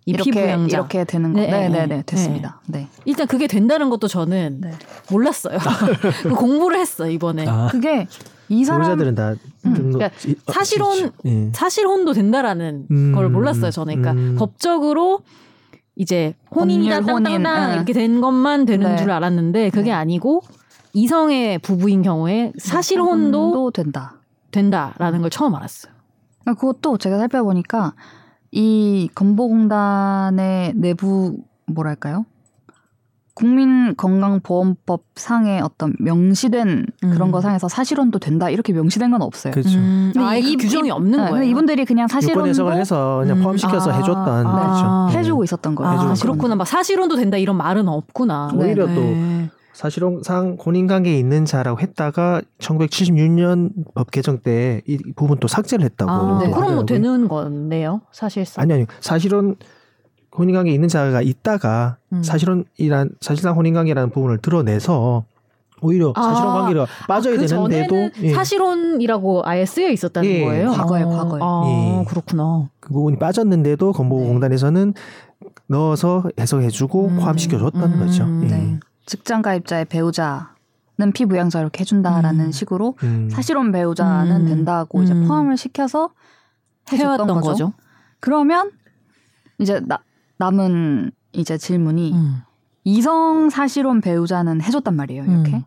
[0.06, 0.76] 이 이렇게 피부양자.
[0.76, 1.40] 이렇게 되는 거.
[1.40, 2.60] 네, 네, 네, 네, 네, 됐습니다.
[2.66, 2.88] 네.
[3.04, 4.70] 일단 그게 된다는 것도 저는 네.
[5.10, 5.58] 몰랐어요.
[6.22, 7.46] 그 공부를 했어 이번에.
[7.48, 8.06] 아, 그게
[8.48, 9.34] 이 사람 배우자들은 다
[9.66, 11.12] 음, 등록- 그러니까 이- 어, 사실혼- 그렇죠.
[11.26, 11.50] 예.
[11.54, 14.00] 사실혼도 된다라는 음, 걸 몰랐어요 저는.
[14.02, 14.36] 그러니까 음.
[14.38, 15.20] 법적으로
[15.96, 17.74] 이제 혼인이다 땅땅땅 네.
[17.76, 18.96] 이렇게 된 것만 되는 네.
[18.96, 19.92] 줄 알았는데 그게 네.
[19.92, 20.42] 아니고
[20.92, 24.16] 이성의 부부인 경우에 사실혼도 도 된다.
[24.50, 25.92] 된다라는 걸 처음 알았어요.
[26.42, 27.94] 그러니까 그것도 제가 살펴보니까
[28.52, 32.24] 이 건보공단의 내부 뭐랄까요?
[33.34, 37.32] 국민건강보험법 상의 어떤 명시된 그런 음.
[37.32, 39.52] 거 상에서 사실혼도 된다 이렇게 명시된 건 없어요.
[39.52, 39.78] 그렇죠.
[39.78, 41.32] 음, 근데 아예 그 이- 규정이 이- 없는 네, 거예요.
[41.32, 43.42] 근데 이분들이 그냥 사실혼도 해석을 해서 그냥 음.
[43.42, 45.06] 포함시켜서 아, 해줬던 아.
[45.08, 45.16] 거죠.
[45.16, 45.20] 예.
[45.20, 45.92] 해주고 있었던 거예요.
[46.00, 46.14] 아.
[46.14, 46.54] 그렇구나.
[46.56, 48.52] 막 사실혼도 된다 이런 말은 없구나.
[48.56, 48.64] 네.
[48.64, 49.50] 오히려 또 네.
[49.72, 56.10] 사실상 혼인관계에 있는 자라고 했다가 1976년 법 개정 때 이 부분 또 삭제를 했다고.
[56.10, 56.44] 아, 네.
[56.46, 56.86] 그럼 뭐 하더라고요.
[56.86, 58.62] 되는 건데요, 사실상.
[58.62, 59.56] 아니 아니 사실은
[60.36, 62.22] 혼인관계에 있는 자가 있다가 음.
[62.22, 65.24] 사실혼이란 사실상 혼인관계라는 부분을 드러내서
[65.80, 70.70] 오히려 아, 사실혼 관계가 빠져야 그 되는데도 예, 사실혼이라고 아예 쓰여 있었다는 예, 거예요.
[70.70, 71.40] 과거에, 어, 과거에.
[71.42, 72.04] 아, 예.
[72.08, 72.68] 그렇구나.
[72.80, 74.94] 그 부분이 빠졌는데도 건보공단에서는
[75.66, 77.16] 넣어서 해석해주고 음.
[77.16, 77.98] 포함시켜줬던 음.
[77.98, 78.24] 거죠.
[78.44, 78.46] 예.
[78.46, 78.80] 네.
[79.06, 82.52] 직장 가입자의 배우자는 피부양자 이렇게 해준다라는 음.
[82.52, 83.28] 식으로 음.
[83.30, 84.46] 사실혼 배우자는 음.
[84.46, 85.28] 된다고 이제 음.
[85.28, 86.10] 포함을 시켜서
[86.90, 87.40] 해줬던 거죠.
[87.40, 87.72] 거죠.
[88.20, 88.70] 그러면
[89.58, 89.98] 이제 나,
[90.38, 92.38] 남은 이제 질문이 음.
[92.84, 95.24] 이성 사실혼 배우자는 해줬단 말이에요.
[95.24, 95.56] 이렇게.
[95.56, 95.62] 음.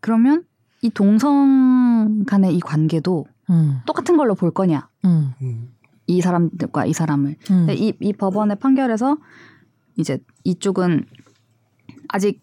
[0.00, 0.44] 그러면
[0.82, 3.80] 이 동성 간의 이 관계도 음.
[3.86, 4.88] 똑같은 걸로 볼 거냐?
[5.04, 5.32] 음.
[5.42, 5.72] 음.
[6.06, 7.30] 이 사람들과 이 사람을.
[7.30, 7.36] 음.
[7.46, 9.18] 근데 이, 이 법원의 판결에서
[9.96, 11.04] 이제 이쪽은
[12.08, 12.42] 아직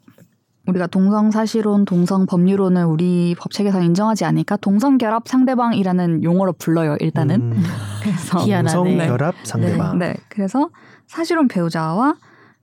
[0.68, 6.98] 우리가 동성 사실혼, 동성 법률혼을 우리 법 체계상 인정하지 않으니까 동성 결합 상대방이라는 용어로 불러요.
[7.00, 7.54] 일단은.
[7.54, 7.64] 음.
[8.04, 8.76] 그래서 희한하네.
[8.76, 9.08] 동성 네.
[9.08, 9.98] 결합 상대방.
[9.98, 10.16] 네, 네.
[10.30, 10.70] 그래서
[11.08, 12.18] 사실혼 배우자와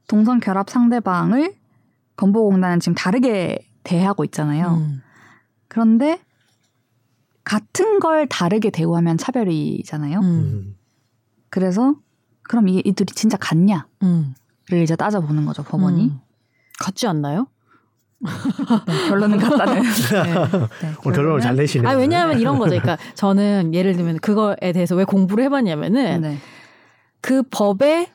[0.06, 1.54] 동성 결합 상대방을
[2.16, 4.74] 건보공단은 지금 다르게 대하고 있잖아요.
[4.74, 5.02] 음.
[5.68, 6.20] 그런데
[7.42, 10.18] 같은 걸 다르게 대우하면 차별이잖아요.
[10.20, 10.24] 음.
[10.24, 10.76] 음.
[11.48, 11.94] 그래서
[12.42, 14.34] 그럼 이게 이들이 진짜 같냐를 음.
[14.72, 16.04] 이제 따져보는 거죠 법원이.
[16.04, 16.20] 음.
[16.78, 17.46] 같지 않나요?
[18.24, 19.82] 네, 결론은 같다는.
[20.82, 21.88] 네, 오늘 결론을 잘 내시네요.
[21.88, 22.70] 아 왜냐하면 이런 거죠.
[22.70, 26.38] 그러니까 저는 예를 들면 그거에 대해서 왜 공부를 해봤냐면은 네.
[27.20, 28.08] 그 법에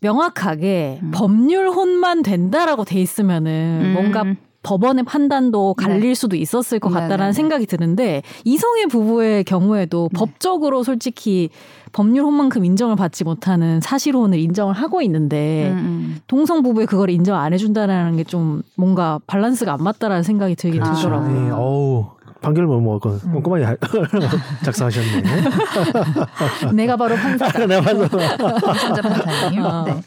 [0.00, 1.10] 명확하게 음.
[1.12, 3.92] 법률 혼만 된다라고 돼 있으면은 음.
[3.94, 4.24] 뭔가
[4.64, 7.32] 법원의 판단도 갈릴 수도 있었을 것 네, 같다라는 네, 네.
[7.32, 10.18] 생각이 드는데 이성의 부부의 경우에도 네.
[10.18, 11.50] 법적으로 솔직히
[11.92, 16.16] 법률 혼만큼 인정을 받지 못하는 사실혼을 인정을 하고 있는데 음, 음.
[16.26, 21.02] 동성 부부에 그걸 인정 안 해준다라는 게 좀 뭔가 밸런스가 안 맞다라는 생각이 들긴 그렇죠.
[21.02, 21.40] 들더라고요.
[21.44, 22.06] 네, 어우
[22.40, 23.32] 판결문 뭐 그- 음.
[23.34, 23.76] 꼼꼼하게 하-
[24.64, 25.22] 작성하셨네.
[26.74, 27.66] 내가 바로 판사다.
[27.66, 29.62] 내가 봐도 천재 판사님.
[29.62, 29.84] 어.
[29.84, 30.00] 네.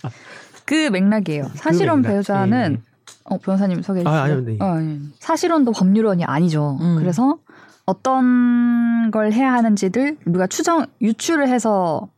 [0.66, 1.46] 그 맥락이에요.
[1.56, 2.14] 사실혼 맥락.
[2.14, 2.87] 배우자는 예.
[3.30, 4.16] 어, 변호사님 소개해 주시죠.
[4.16, 4.58] 아, 아니요, 네.
[4.62, 5.00] 어, 예.
[5.20, 6.78] 사실혼도 법률원이 아니죠.
[6.82, 6.96] 음.
[6.98, 7.38] 그래서
[7.86, 12.10] 어떤 걸 해야 하는지를 우리가 추정 유추를 해서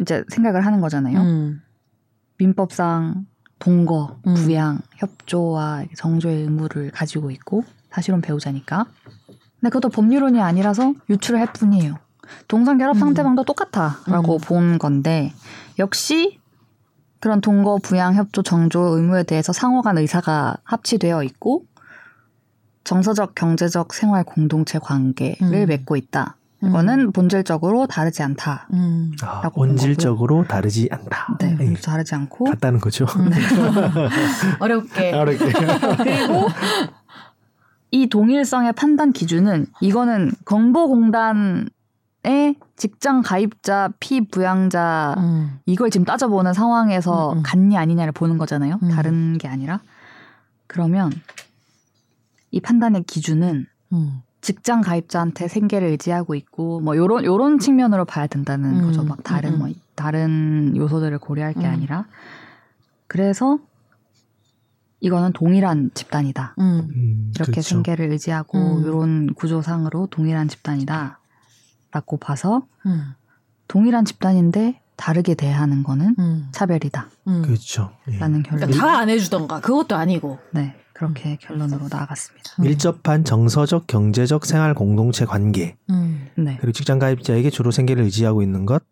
[0.00, 1.20] 이제 생각을 하는 거잖아요.
[1.20, 1.62] 음.
[2.38, 3.26] 민법상
[3.58, 4.34] 동거, 음.
[4.34, 8.86] 부양, 협조와 정조의 의무를 가지고 있고 사실혼 배우자니까.
[9.60, 11.96] 근데 그것도 법률론이 아니라서 유추를 할 뿐이에요.
[12.48, 12.98] 동성 결합 음.
[13.00, 14.38] 상대방도 똑같아라고 음.
[14.42, 15.32] 본 건데
[15.78, 16.40] 역시
[17.22, 21.64] 그런 동거, 부양, 협조, 정조 의무에 대해서 상호간 의사가 합치되어 있고
[22.82, 25.66] 정서적, 경제적 생활 공동체 관계를 음.
[25.68, 26.34] 맺고 있다.
[26.64, 28.66] 이거는 본질적으로 다르지 않다.
[28.72, 29.12] 음.
[29.22, 31.36] 아, 본 본질적으로 다르지 않다.
[31.38, 31.74] 네, 예.
[31.74, 33.04] 다르지 않고 같다는 거죠.
[33.04, 33.30] 음.
[34.58, 35.12] 어렵게.
[35.14, 35.52] 어렵게.
[35.98, 36.48] 그리고
[37.92, 41.68] 이 동일성의 판단 기준은 이거는 건보공단
[42.24, 45.58] 의 직장 가입자 피부양자 음.
[45.66, 47.42] 이걸 지금 따져보는 상황에서 음, 음.
[47.42, 48.78] 같냐 아니냐를 보는 거잖아요.
[48.80, 48.88] 음.
[48.90, 49.80] 다른 게 아니라
[50.68, 51.10] 그러면
[52.52, 54.22] 이 판단의 기준은 음.
[54.40, 59.02] 직장 가입자한테 생계를 의지하고 있고 뭐 요런 요런 측면으로 봐야 된다는 음, 거죠.
[59.02, 59.58] 막 다른 음, 음.
[59.58, 61.72] 뭐 다른 요소들을 고려할 게 음.
[61.72, 62.06] 아니라
[63.08, 63.58] 그래서
[65.00, 66.54] 이거는 동일한 집단이다.
[66.58, 66.88] 음.
[66.94, 67.68] 음, 이렇게 그렇죠.
[67.68, 68.82] 생계를 의지하고 음.
[68.82, 71.18] 이런 구조상으로 동일한 집단이다
[71.92, 73.12] 라고 봐서 음.
[73.68, 76.48] 동일한 집단인데 다르게 대하는 거는 음.
[76.52, 77.42] 차별이다라는 음.
[77.42, 77.92] 그렇죠.
[78.08, 78.18] 예.
[78.18, 78.42] 결론.
[78.42, 80.38] 그러니까 다안 해주던가 그것도 아니고.
[80.52, 82.52] 네 그렇게 결론으로 나아갔습니다.
[82.60, 82.62] 음.
[82.62, 86.28] 밀접한 정서적, 경제적 생활 공동체 관계 음.
[86.36, 86.56] 네.
[86.60, 88.84] 그리고 직장 가입자에게 주로 생계를 의지하고 있는 것,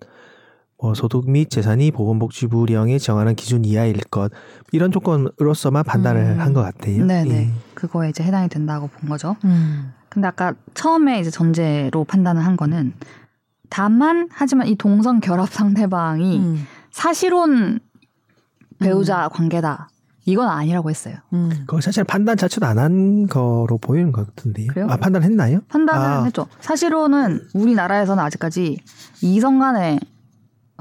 [0.82, 4.32] 뭐 소득 및 재산이 보건복지부령이 정하는 기준 이하일 것
[4.72, 6.40] 이런 조건으로서만 판단을 음.
[6.40, 7.04] 한것 같아요.
[7.04, 7.52] 네네 예.
[7.74, 9.36] 그거에 이제 해당이 된다고 본 거죠.
[9.44, 9.92] 음.
[10.10, 12.92] 근데 아까 처음에 이제 전제로 판단을 한 거는
[13.70, 16.66] 다만 하지만 이 동성 결합 상대방이 음.
[16.90, 17.78] 사실혼
[18.80, 19.88] 배우자 관계다
[20.26, 21.16] 이건 아니라고 했어요.
[21.32, 21.48] 음.
[21.66, 24.66] 그거 사실 판단 자체도 안 한 거로 보이는 것 같은데요.
[24.68, 24.86] 그래요?
[24.90, 25.60] 아 판단했나요?
[25.68, 26.24] 판단을 아.
[26.24, 26.46] 했죠.
[26.60, 28.78] 사실혼은 우리나라에서는 아직까지
[29.22, 30.00] 이성 간의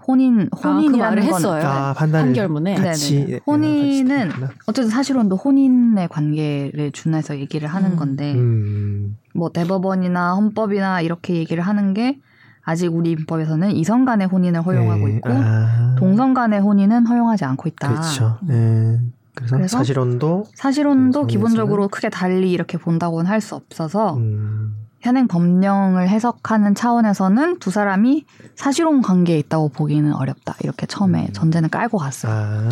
[0.09, 1.63] 혼인 그 혼인이라는 말을 건 했어요.
[1.67, 2.75] 아 판단을 판결문에.
[2.75, 3.33] 같이 네네네.
[3.33, 4.31] 예, 혼인은.
[4.65, 7.95] 어쨌든 사실혼도 혼인의 관계를 준해서 얘기를 하는 음.
[7.95, 12.17] 건데 음, 뭐 대법원이나 헌법이나 이렇게 얘기를 하는 게
[12.63, 17.69] 아직 우리 민법에서는 이성 간의 혼인을 허용하고 예, 있고 아, 동성 간의 혼인은 허용하지 않고
[17.69, 17.89] 있다.
[17.89, 18.37] 그렇죠.
[18.49, 18.99] 예.
[19.35, 26.09] 그래서, 그래서 사실혼도 사실혼도 기본적으로 크게 달리 이렇게 본다고는 할 수 없어서 음, 현행 법령을
[26.09, 28.25] 해석하는 차원에서는 두 사람이
[28.55, 30.55] 사실혼 관계에 있다고 보기는 어렵다.
[30.61, 31.33] 이렇게 처음에 음.
[31.33, 32.33] 전제는 깔고 갔어요.
[32.33, 32.69] 아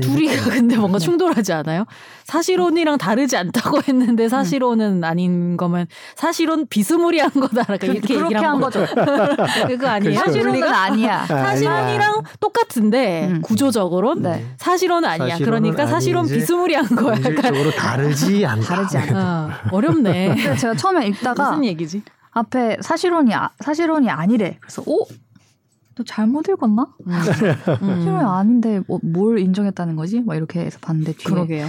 [0.00, 1.04] 둘이 근데 뭔가 네.
[1.04, 1.86] 충돌하지 않아요?
[2.24, 7.64] 사실혼이랑 다르지 않다고 했는데 사실혼은 아닌 거면 사실혼 비스무리한 거다.
[7.68, 8.84] 이렇게 그, 얘기를 그렇게 한 거죠.
[9.66, 10.14] 그거 아니에요?
[10.14, 10.32] 그렇죠.
[10.32, 10.82] 사실혼은 논리가?
[10.82, 11.20] 아니야.
[11.22, 13.42] 아, 사실혼이랑 똑같은데 음.
[13.42, 14.46] 구조적으로 네.
[14.58, 15.30] 사실혼은 아니야.
[15.30, 16.26] 사실혼은 그러니까 사실혼.
[16.26, 17.16] 비스무리한 거야.
[17.16, 18.66] 약간 본질적으로 다르지 않다.
[18.66, 19.46] 다르지 않다.
[19.46, 20.56] 어, 어렵네.
[20.56, 22.02] 제가 처음에 읽다가 무슨 얘기지?
[22.32, 24.56] 앞에 사실혼이 아, 사실혼이 아니래.
[24.60, 25.06] 그래서 오,
[25.94, 26.86] 너 잘못 읽었나?
[27.06, 27.12] 음.
[27.22, 30.20] 사실혼이 아닌데 뭐, 뭘 인정했다는 거지?
[30.20, 31.66] 막 이렇게 해서 봤는데 뒤에 그러게요.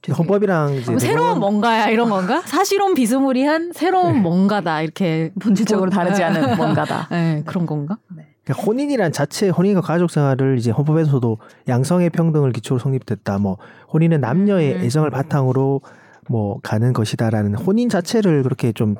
[0.00, 2.42] 되게 헌법이랑 이제 뭐 새로운 뭔가야 이런 건가?
[2.46, 6.24] 사실혼 비스무리한 새로운 뭔가다 이렇게 본질적으로 뭐- 다르지 네.
[6.24, 7.08] 않은 뭔가다.
[7.10, 7.96] 네, 그런 건가?
[8.44, 11.38] 그러니까 혼인이란 자체 혼인과 가족 생활을 이제 헌법에서도
[11.68, 13.38] 양성의 평등을 기초로 성립됐다.
[13.38, 13.56] 뭐
[13.92, 14.80] 혼인은 남녀의 음.
[14.82, 15.80] 애정을 바탕으로
[16.28, 18.96] 뭐 가는 것이다라는 혼인 자체를 그렇게 좀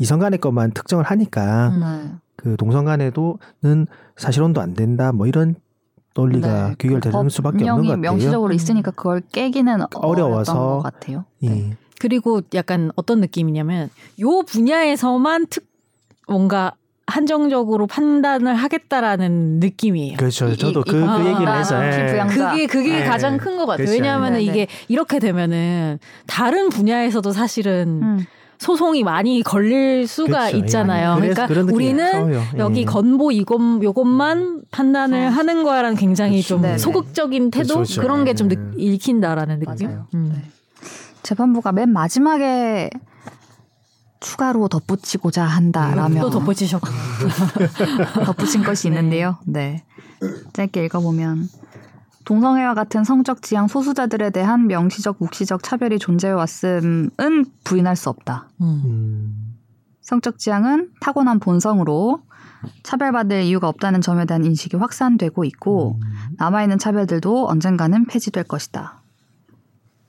[0.00, 1.80] 이성 간의 것만 특정을 하니까 음.
[1.80, 2.14] 네.
[2.36, 3.86] 그 동성 간에도는
[4.16, 5.12] 사실 혼도 안 된다.
[5.12, 5.56] 뭐 이런
[6.14, 6.74] 논리가 네.
[6.78, 7.96] 귀결되는 수밖에 없는 것 같아요.
[8.00, 8.54] 명시적으로 음.
[8.54, 10.52] 있으니까 그걸 깨기는 어려워서.
[10.52, 11.24] 어려웠던 것 같아요.
[11.42, 11.48] 예.
[11.48, 11.76] 네.
[12.00, 13.90] 그리고 약간 어떤 느낌이냐면
[14.20, 15.66] 요 분야에서만 특
[16.28, 16.72] 뭔가
[17.08, 20.16] 한정적으로 판단을 하겠다라는 느낌이에요.
[20.18, 20.48] 그렇죠.
[20.48, 22.24] 이- 저도 이- 그, 아, 그 얘기를 아, 해서 아, 예.
[22.28, 23.04] 그게 그게 네.
[23.04, 23.86] 가장 큰 것 같아요.
[23.86, 23.92] 그렇죠.
[23.92, 24.44] 왜냐하면 네, 네.
[24.44, 28.26] 이게 이렇게 되면은 다른 분야에서도 사실은 음.
[28.58, 30.56] 소송이 많이 걸릴 수가 그렇죠.
[30.58, 31.16] 있잖아요.
[31.16, 31.20] 예.
[31.20, 32.34] 그래서 그러니까 우리는.
[32.34, 32.58] 예.
[32.58, 35.30] 여기 건보 이것 요것만 판단을 어.
[35.30, 36.48] 하는 거야라는 굉장히 그렇죠.
[36.48, 36.78] 좀 네네.
[36.78, 38.02] 소극적인 태도 그렇죠, 그렇죠.
[38.02, 38.56] 그런 게좀 예.
[38.76, 39.88] 읽힌다라는 느낌.
[39.88, 40.06] 맞아요.
[40.14, 40.32] 음.
[40.34, 40.42] 네.
[41.22, 42.90] 재판부가 맨 마지막에
[44.20, 46.88] 추가로 덧붙이고자 한다라며 또 덧붙이셨고.
[48.24, 49.36] 덧붙인 것이 있는데요.
[49.46, 49.84] 네.
[50.52, 51.48] 짧게 읽어보면
[52.28, 58.50] 동성애와 같은 성적 지향 소수자들에 대한 명시적 묵시적 차별이 존재해 왔음은 부인할 수 없다.
[58.60, 58.82] 음.
[58.84, 59.54] 음.
[60.02, 62.20] 성적 지향은 타고난 본성으로
[62.82, 66.34] 차별받을 이유가 없다는 점에 대한 인식이 확산되고 있고 음.
[66.36, 69.00] 남아있는 차별들도 언젠가는 폐지될 것이다.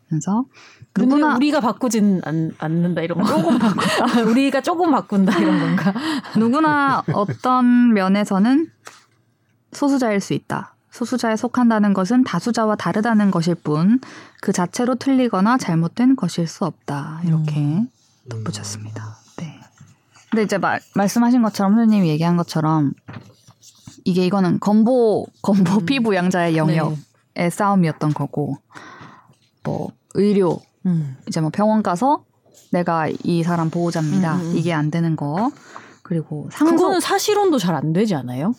[0.10, 0.44] 그래서
[0.98, 3.28] 누구나 누구나 우리가 바꾸진 않, 않는다 이런 거.
[3.30, 4.24] 조금 바꾼다.
[4.30, 5.94] 우리가 조금 바꾼다 이런 건가?
[6.38, 8.68] 누구나 어떤 면에서는
[9.72, 10.76] 소수자일 수 있다.
[10.92, 14.00] 소수자에 속한다는 것은 다수자와 다르다는 것일 뿐
[14.42, 17.22] 그 자체로 틀리거나 잘못된 것일 수 없다.
[17.26, 17.84] 이렇게
[18.30, 19.18] 덧붙였습니다.
[19.38, 19.60] 네.
[20.30, 22.94] 근데 이제 말, 말씀하신 것처럼 선생님이 얘기한 것처럼
[24.06, 26.98] 이게 이거는 건보 건보 피부양자의 영역의
[27.36, 27.50] 네.
[27.50, 28.58] 싸움이었던 거고
[29.64, 31.18] 뭐 의료 음.
[31.28, 32.24] 이제 뭐 병원 가서
[32.72, 34.36] 내가 이 사람 보호자입니다.
[34.36, 34.58] 음, 음, 음.
[34.58, 35.52] 이게 안 되는 거.
[36.04, 38.56] 그리고 상속 그거는 사실혼도 잘 안 되지 않아요?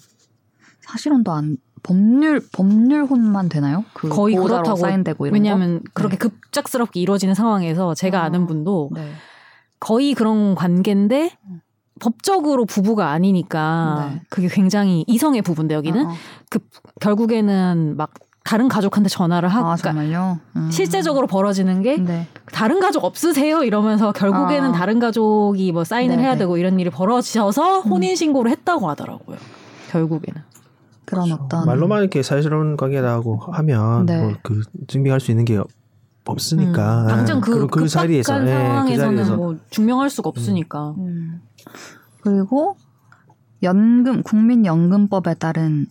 [0.82, 3.84] 사실은도 안 법률 법률혼만 되나요?
[3.94, 8.24] 그 거의 그렇다고 사인되고 이런 왜냐하면 그렇게 급작스럽게 이루어지는 상황에서 제가 아.
[8.24, 9.00] 아는 분도 거?
[9.00, 9.10] 네.
[9.78, 11.60] 거의 그런 관계인데 음.
[12.00, 14.20] 법적으로 부부가 아니니까 네.
[14.30, 16.14] 그게 굉장히 이성의 부부인데 여기는 어, 어.
[16.48, 16.58] 그
[17.00, 18.12] 결국에는 막
[18.42, 20.38] 다른 가족한테 전화를 하고 아 그러니까?
[20.56, 20.70] 음.
[20.70, 22.26] 실제적으로 벌어지는 게 네.
[22.52, 24.72] 다른 가족 없으세요 이러면서 결국에는 아.
[24.72, 26.26] 다른 가족이 뭐 사인을 네네.
[26.26, 27.90] 해야 되고 이런 일이 벌어져서 음.
[27.90, 29.36] 혼인 신고를 했다고 하더라고요.
[29.90, 30.42] 결국에는.
[31.10, 31.66] 그런 어떤 그렇죠.
[31.66, 34.22] 말로만 이렇게 사실혼 관계라고 하면 네.
[34.22, 35.60] 뭐그 증명할 수 있는 게
[36.24, 37.02] 없으니까.
[37.02, 37.08] 음.
[37.08, 37.40] 당장 예.
[37.40, 40.94] 그, 그 예, 그 상황에서는 자리에서 뭐 증명할 수가 없으니까.
[40.98, 41.40] 음.
[42.22, 42.76] 그리고
[43.62, 45.86] 연금 국민연금법에 따른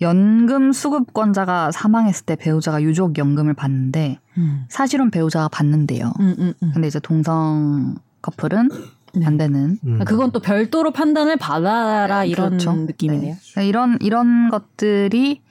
[0.00, 4.64] 연금 수급권자가 사망했을 때 배우자가 유족 연금을 받는데 음.
[4.68, 6.12] 사실은 배우자가 받는데요.
[6.20, 6.70] 음, 음, 음.
[6.72, 8.76] 근데 이제 동성 커플은 네.
[9.22, 10.00] 안 되는 음.
[10.04, 12.72] 그건 또 별도로 판단을 받아라 이런 그렇죠.
[12.72, 13.36] 느낌이네요.
[13.56, 13.66] 네.
[13.66, 15.42] 이런 이런 것들이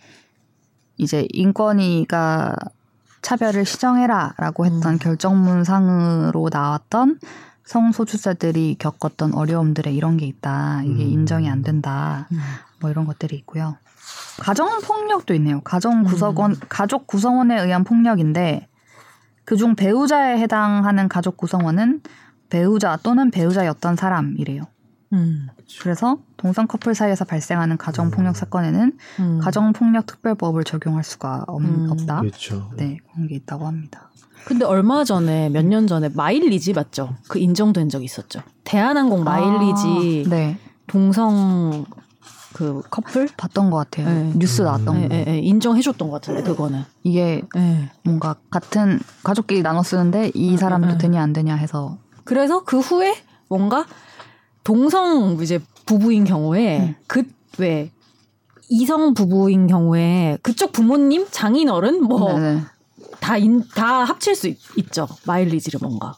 [0.97, 2.55] 이제 인권위가
[3.21, 4.99] 차별을 시정해라라고 했던 음.
[4.99, 7.19] 결정문상으로 나왔던
[7.65, 10.83] 성소수자들이 겪었던 어려움들에 이런 게 있다.
[10.83, 11.09] 이게 음.
[11.09, 12.27] 인정이 안 된다.
[12.31, 12.39] 음.
[12.81, 13.77] 뭐 이런 것들이 있고요.
[14.39, 15.61] 가정 폭력도 있네요.
[15.61, 18.67] 가정 구성원 가족 구성원에 의한 폭력인데
[19.45, 22.01] 그중 배우자에 해당하는 가족 구성원은
[22.57, 24.61] 배우자 또는 배우자였던 사람이래요.
[25.13, 25.47] 음.
[25.81, 29.39] 그래서 동성 커플 사이에서 발생하는 가정 폭력 사건에는 음.
[29.41, 31.87] 가정 폭력 특별법을 적용할 수가 없, 음.
[31.89, 32.19] 없다.
[32.21, 32.69] 그렇죠.
[32.77, 34.11] 네, 그런 게 있다고 합니다.
[34.45, 37.15] 근데 얼마 전에 몇 년 전에 마일리지 맞죠?
[37.27, 38.41] 그 인정된 적이 있었죠.
[38.65, 41.85] 대한항공 마일리지 아, 네, 동성
[42.53, 44.07] 그 커플 봤던 것 같아요.
[44.07, 44.31] 네.
[44.35, 45.15] 뉴스 나왔던 예, 거.
[45.15, 46.83] 예, 예, 인정해줬던 것 같은데 그거는.
[47.01, 47.89] 이게 예.
[48.03, 50.97] 뭔가 같은 가족끼리 나눠 쓰는데 이 음, 사람도 음, 음.
[50.99, 53.15] 되냐 안 되냐 해서 그래서 그 후에
[53.49, 53.85] 뭔가
[54.63, 56.95] 동성 이제 부부인 경우에 음.
[57.07, 57.91] 그왜
[58.69, 62.61] 이성 부부인 경우에 그쪽 부모님 장인어른 뭐 네네.
[63.19, 64.57] 다다 합칠 수 있,
[64.91, 66.15] 죠 마일리지를 뭔가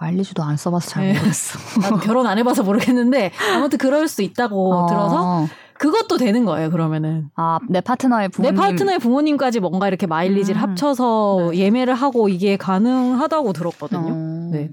[0.00, 1.12] 말리지도 안 써봐서 잘 네.
[1.14, 1.58] 모르겠어.
[1.80, 4.86] 나도 결혼 안 해봐서 모르겠는데 아무튼 그럴 수 있다고 어.
[4.86, 5.46] 들어서
[5.78, 10.70] 그것도 되는 거예요 그러면은 아, 내 파트너의 부모님 내 파트너의 부모님까지 뭔가 이렇게 마일리지를 음.
[10.70, 14.08] 합쳐서 예매를 하고 이게 가능하다고 들었거든요.
[14.08, 14.70] 어, 네.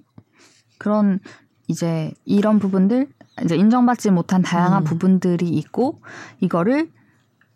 [0.81, 1.19] 그런
[1.67, 3.07] 이제 이런 부분들
[3.43, 4.83] 이제 인정받지 못한 다양한 음.
[4.83, 6.01] 부분들이 있고
[6.39, 6.89] 이거를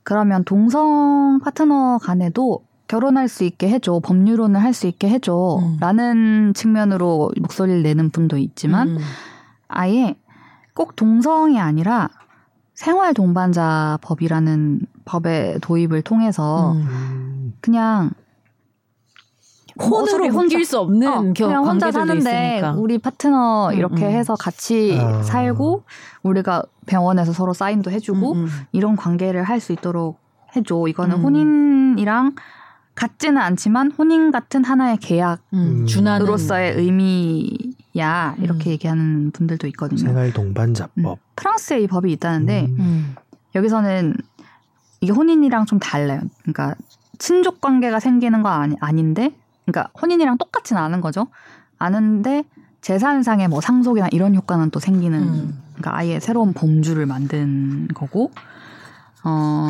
[0.04, 5.14] 그러면 동성 파트너 간에도 결혼할 수 있게 해줘 법률혼을 할 수 있게 음.
[5.14, 8.98] 해줘라는 측면으로 목소리를 내는 분도 있지만 음.
[9.68, 10.16] 아예
[10.76, 12.10] 꼭 동성이 아니라
[12.76, 16.88] 생활 동반자 법이라는 법의 도입을 통해서 음.
[16.88, 17.54] 음.
[17.60, 18.12] 그냥
[19.82, 22.18] 혼으로 묶일 수 없는 어, 겨- 그냥 혼자 사는데
[22.58, 22.74] 있으니까.
[22.78, 24.12] 우리 파트너 음, 이렇게 음.
[24.12, 25.22] 해서 같이 아.
[25.24, 25.84] 살고
[26.24, 28.48] 우리가 병원에서 서로 사인도 해주고 음, 음.
[28.72, 30.20] 이런 관계를 할 수 있도록
[30.56, 30.86] 해줘.
[30.88, 31.24] 이거는 음.
[31.24, 32.36] 혼인이랑
[32.96, 36.28] 같지는 않지만 혼인 같은 하나의 계약으로서의 음, 준하는
[36.80, 38.72] 의미야 이렇게 음.
[38.72, 39.98] 얘기하는 분들도 있거든요.
[40.00, 40.34] 생활 음.
[40.34, 41.20] 동반자법.
[41.36, 42.76] 프랑스에 이 법이 있다는데 음.
[42.80, 43.16] 음.
[43.56, 44.16] 여기서는
[45.02, 46.22] 이게 혼인이랑 좀 달라요.
[46.44, 46.76] 그러니까
[47.18, 49.34] 친족 관계가 생기는 건 아니, 아닌데,
[49.66, 51.28] 그러니까 혼인이랑 똑같지는 않은 거죠.
[51.78, 52.44] 아는데
[52.82, 55.64] 재산상의 뭐 상속이나 이런 효과는 또 생기는, 음.
[55.74, 58.32] 그러니까 아예 새로운 범주를 만든 거고,
[59.24, 59.68] 어,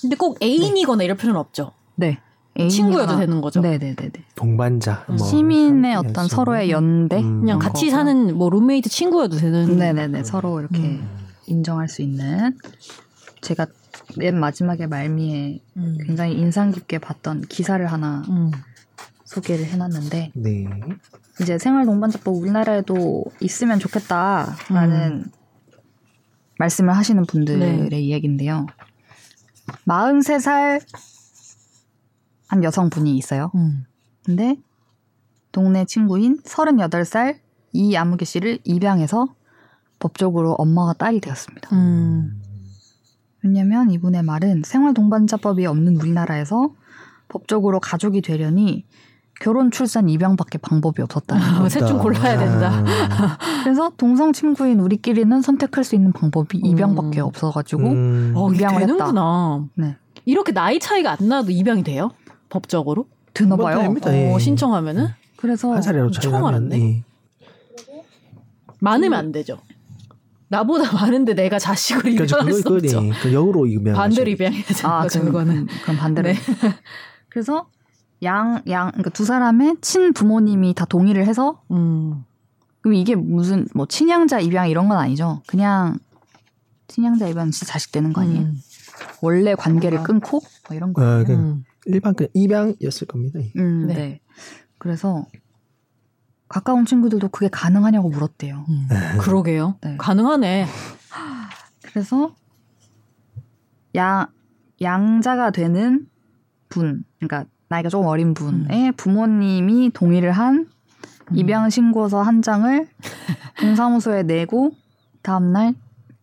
[0.00, 1.72] 근데 꼭 애인이거나 이럴 필요는 없죠.
[1.96, 2.20] 네.
[2.68, 3.60] 친구여도 되는 거죠.
[3.60, 4.10] 네네네네.
[4.34, 5.04] 동반자.
[5.08, 6.76] 뭐 시민의 어떤 할수 서로의 있는.
[6.76, 7.18] 연대.
[7.20, 7.40] 음.
[7.40, 7.90] 그냥 같이 거고요.
[7.90, 9.76] 사는 뭐 룸메이트 친구여도 되는.
[9.78, 10.24] 네네네.
[10.24, 11.08] 서로 이렇게 음.
[11.46, 12.56] 인정할 수 있는
[13.40, 13.66] 제가
[14.16, 15.98] 맨 마지막에 말미에 음.
[16.04, 18.50] 굉장히 인상 깊게 봤던 기사를 하나 음.
[19.24, 20.66] 소개를 해놨는데 네.
[21.40, 25.24] 이제 생활 동반자법 우리나라에도 있으면 좋겠다라는
[26.58, 28.00] 말씀을 하시는 분들의 네.
[28.00, 28.66] 이야기인데요.
[29.86, 30.84] 43살
[32.48, 33.52] 한 여성분이 있어요.
[33.54, 33.84] 음.
[34.24, 34.56] 근데
[35.52, 37.38] 동네 친구인 38살
[37.72, 39.34] 이 아무개 씨를 입양해서
[39.98, 41.74] 법적으로 엄마가 딸이 되었습니다.
[41.74, 42.39] 음.
[43.42, 46.70] 왜냐면 이분의 말은 생활 동반자법이 없는 우리나라에서
[47.28, 48.84] 법적으로 가족이 되려니
[49.40, 51.00] 결혼, 출산, 입양밖에 방법이
[51.38, 51.62] 거예요.
[51.62, 52.84] 어, 셋중 골라야 된다.
[53.10, 53.38] 아.
[53.64, 56.66] 그래서 동성 친구인 우리끼리는 선택할 수 있는 방법이 음.
[56.66, 58.32] 입양밖에 없어가지고 음.
[58.36, 58.92] 어, 입양을 했다.
[58.92, 59.64] 되는구나.
[59.76, 59.96] 네.
[60.26, 62.10] 이렇게 나이 차이가 안 나도 입양이 돼요?
[62.50, 63.06] 법적으로?
[63.32, 63.76] 드나봐요.
[63.76, 64.14] 뭐 됩니다.
[64.14, 64.30] 예.
[64.30, 65.08] 어, 신청하면은?
[65.36, 66.78] 그래서 한 살이라도 차이 처음 알았네.
[66.78, 67.04] 예.
[68.80, 69.58] 많으면 안 되죠.
[70.50, 73.02] 나보다 많은데 내가 자식을 그러니까 입양할 수 그거 없죠.
[73.22, 75.66] 그 역으로 입양 반대로 입양해야 되는 아, 거죠, 그거는.
[75.84, 76.28] 그럼 반대로.
[76.28, 76.34] 네.
[77.30, 77.68] 그래서
[78.24, 82.24] 양, 양, 그러니까 두 사람의 친 부모님이 다 동의를 해서 음.
[82.80, 85.40] 그럼 이게 무슨 뭐 친양자 입양 이런 건 아니죠.
[85.46, 85.98] 그냥
[86.88, 88.40] 친양자 입양 진짜 자식 되는 거 아니에요?
[88.40, 88.60] 음.
[89.22, 90.02] 원래 관계를 아.
[90.02, 91.20] 끊고 뭐 이런 거예요.
[91.20, 91.64] 어, 그 음.
[91.86, 93.38] 일반 그 입양이었을 겁니다.
[93.40, 93.52] 예.
[93.56, 93.94] 음, 네.
[93.94, 94.20] 네.
[94.78, 95.24] 그래서
[96.50, 98.66] 가까운 친구들도 그게 가능하냐고 물었대요.
[98.68, 98.88] 음.
[99.20, 99.76] 그러게요.
[99.82, 99.96] 네.
[99.96, 100.66] 가능하네.
[101.82, 102.34] 그래서
[103.94, 104.26] 양
[104.82, 106.06] 양자가 되는
[106.68, 110.66] 분, 그러니까 나이가 조금 어린 분의 부모님이 동의를 한
[111.30, 111.36] 음.
[111.36, 112.88] 입양 신고서 한 장을
[113.60, 114.72] 동사무소에 내고
[115.22, 115.74] 다음 날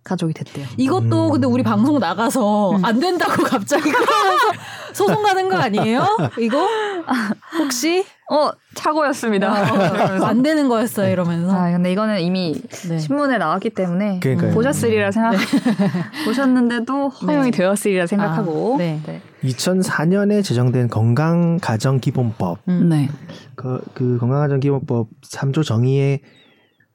[0.04, 0.66] 가족이 됐대요.
[0.76, 1.32] 이것도 음.
[1.32, 2.86] 근데 우리 방송 나가서 음.
[2.86, 4.52] 안 된다고 갑자기 그러면서
[4.94, 6.06] 소송 가는 거 아니에요?
[6.40, 6.68] 이거?
[7.60, 8.06] 혹시?
[8.30, 10.26] 어 차고였습니다.
[10.28, 11.52] 안 되는 거였어요 이러면서.
[11.56, 13.00] 아 근데 이거는 이미 네.
[13.00, 14.54] 신문에 나왔기 때문에 그러니까요.
[14.54, 15.32] 보셨으리라 생각
[16.26, 17.58] 보셨는데도 허용이 네.
[17.58, 19.00] 되었으리라 생각하고 아, 네.
[19.44, 22.90] 2004년에 제정된 건강가정기본법 음.
[22.90, 23.10] 네.
[23.56, 26.20] 그, 그 건강가정기본법 3조 정의에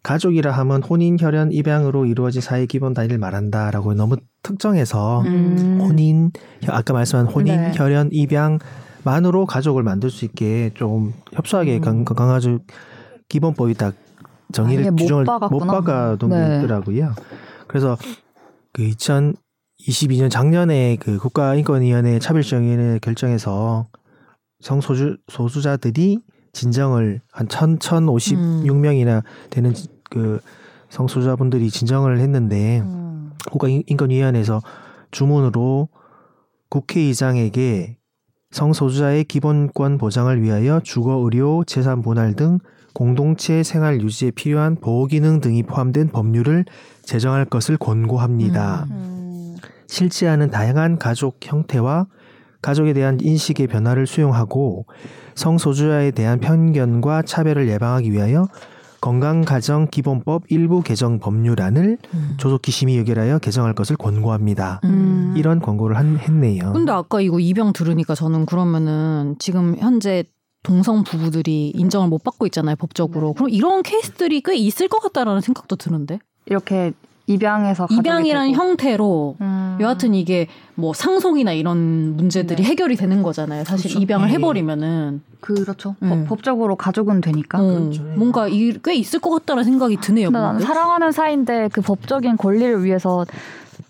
[0.02, 5.78] 가족이라 하면 혼인, 혈연, 입양으로 이루어진 사회 기본 단위를 말한다라고 너무 특정해서 음.
[5.80, 7.72] 혼인, 혀- 아까 말씀한 혼인, 네.
[7.74, 8.58] 혈연, 입양
[9.04, 11.80] 만으로 가족을 만들 수 있게 좀 협소하게 음.
[11.80, 12.60] 건- 건강가정
[13.28, 13.94] 기본법이 딱
[14.52, 15.72] 정의를 아, 이게 못 규정을 박았구나.
[15.72, 16.58] 박아둔 게 네.
[16.58, 17.14] 있더라고요.
[17.66, 17.96] 그래서
[18.72, 23.88] 그 2022년 작년에 그 국가인권위원회 차별정의를 결정해서
[24.60, 26.18] 성소주 소수자들이
[26.52, 30.38] 진정을 한 천, 1,056명이나 되는 지- 그
[30.90, 33.32] 성소수자분들이 진정을 했는데 음.
[33.50, 34.60] 국가인권위원회에서
[35.10, 35.88] 주문으로
[36.68, 37.96] 국회의장에게
[38.52, 42.58] 성소수자의 기본권 보장을 위하여 주거, 의료, 재산 분할 등
[42.94, 46.66] 공동체 생활 유지에 필요한 보호 기능 등이 포함된 법률을
[47.02, 48.86] 제정할 것을 권고합니다.
[48.90, 49.56] 음.
[49.86, 52.06] 실제하는 다양한 가족 형태와
[52.60, 54.86] 가족에 대한 인식의 변화를 수용하고
[55.34, 58.46] 성소수자에 대한 편견과 차별을 예방하기 위하여
[59.02, 62.34] 건강가정기본법 일부 개정 법률안을 음.
[62.38, 64.80] 조속히 심의 의결하여 개정할 것을 권고합니다.
[64.84, 65.34] 음.
[65.36, 66.72] 이런 권고를 한, 했네요.
[66.72, 70.24] 근데 아까 이거 입양 들으니까 저는 그러면은 지금 현재
[70.62, 73.34] 동성 부부들이 인정을 못 받고 있잖아요 법적으로.
[73.34, 76.20] 그럼 이런 케이스들이 꽤 있을 것 같다라는 생각도 드는데.
[76.46, 76.92] 이렇게
[77.26, 78.52] 입양해서 가족이 입양이라는.
[78.54, 79.78] 형태로 음.
[79.80, 82.68] 여하튼 이게 뭐 상속이나 이런 문제들이 네.
[82.68, 83.64] 해결이 되는 거잖아요.
[83.64, 84.02] 사실 그렇죠.
[84.02, 84.34] 입양을 네.
[84.34, 85.94] 해버리면은 그렇죠.
[86.02, 86.08] 음.
[86.08, 87.60] 법- 법적으로 가족은 되니까.
[87.60, 88.02] 어, 그렇죠.
[88.16, 90.30] 뭔가 이, 꽤 있을 것 같다는 생각이 드네요.
[90.30, 90.60] 나는.
[90.60, 93.24] 사랑하는 사이인데 그 법적인 권리를 위해서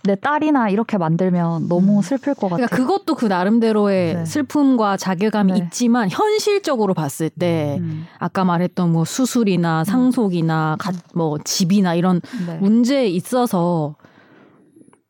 [0.04, 2.02] 내 딸이나 이렇게 만들면 너무 음.
[2.02, 2.56] 슬플 것 같아.
[2.56, 4.24] 그러니까 그것도 그 나름대로의 네.
[4.24, 5.58] 슬픔과 자괴감이 네.
[5.58, 8.06] 있지만 현실적으로 봤을 때 음.
[8.18, 12.58] 아까 말했던 뭐 수술이나 상속이나 가, 뭐 집이나 이런 네.
[12.58, 13.96] 문제에 있어서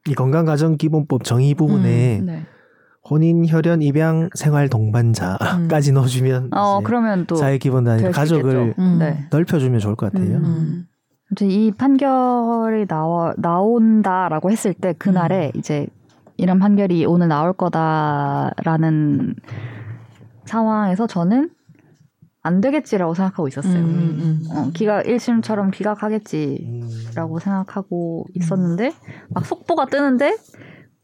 [0.09, 2.43] 이 건강가정기본법 정의 부분에 네.
[3.09, 8.75] 혼인, 혈연, 입양, 생활 동반자까지 넣어주면 어 그러면 또 사회 기본 단위 가족을.
[8.79, 8.97] 음.
[8.99, 9.27] 네.
[9.31, 10.37] 넓혀주면 좋을 것 같아요.
[10.37, 10.87] 음.
[11.33, 11.43] 음.
[11.43, 15.87] 아무튼 이 판결이 나와 나온다라고 했을 때 그날에 이제
[16.37, 19.35] 이런 판결이 오늘 나올 거다라는
[20.45, 21.51] 상황에서 저는
[22.43, 23.79] 안 되겠지라고 생각하고 있었어요.
[23.79, 24.51] 음, 음.
[24.51, 27.39] 어, 기각 1심처럼 기각하겠지라고 음.
[27.39, 28.93] 생각하고 있었는데
[29.31, 30.37] 막 속보가 뜨는데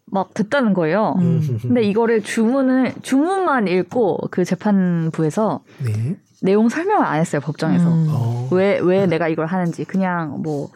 [0.06, 1.14] 막 됐다는 거예요.
[1.18, 1.58] 음.
[1.62, 6.18] 근데 이거를 주문을 주문만 읽고 그 재판부에서 네.
[6.42, 8.06] 내용 설명을 안 했어요 법정에서 음.
[8.10, 8.48] 어.
[8.50, 10.70] 왜왜 내가 이걸 하는지 그냥 뭐뭐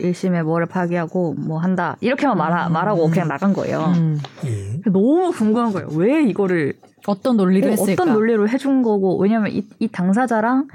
[0.00, 3.92] 1심에 뭐를 파기하고 뭐 한다 이렇게만 말하, 말하고 그냥 나간 거예요.
[3.96, 4.18] 음.
[4.44, 4.80] 예.
[4.90, 5.88] 너무 궁금한 거예요.
[5.92, 6.74] 왜 이거를
[7.06, 8.02] 어떤 논리로 어, 했을까?
[8.02, 10.68] 어떤 논리로 해준 거고 왜냐면 이, 이 당사자랑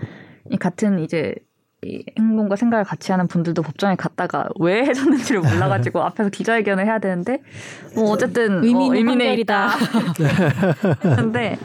[0.50, 1.36] 이 같은 이제
[1.84, 7.42] 이 행동과 생각을 같이 하는 분들도 법정에 갔다가 왜 해줬는지를 몰라가지고 앞에서 기자회견을 해야 되는데
[7.96, 9.70] 뭐 어쨌든 의미 어, 있는 의미는 판결이다.
[10.14, 11.16] 있다.
[11.16, 11.58] 근데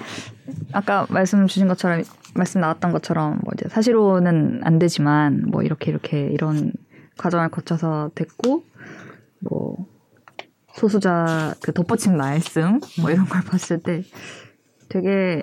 [0.73, 2.03] 아까 말씀 주신 것처럼
[2.35, 6.73] 말씀 나왔던 것처럼 뭐 이제 사실로는 안 되지만 뭐 이렇게 이렇게 이런
[7.19, 8.65] 과정을 거쳐서 됐고
[9.41, 9.87] 뭐
[10.75, 14.03] 소수자 그 덧붙인 말씀 뭐 이런 걸 봤을 때
[14.89, 15.43] 되게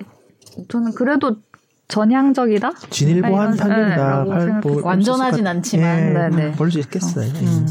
[0.70, 1.38] 저는 그래도
[1.88, 2.72] 전향적이다.
[2.89, 4.62] 진일보한 네, 할- 생각해요.
[4.62, 5.99] 볼- 완전하진 않지만.
[5.99, 6.51] 예, 네, 네.
[6.54, 7.26] 볼수 있겠어요.
[7.28, 7.39] 예.
[7.45, 7.66] 음.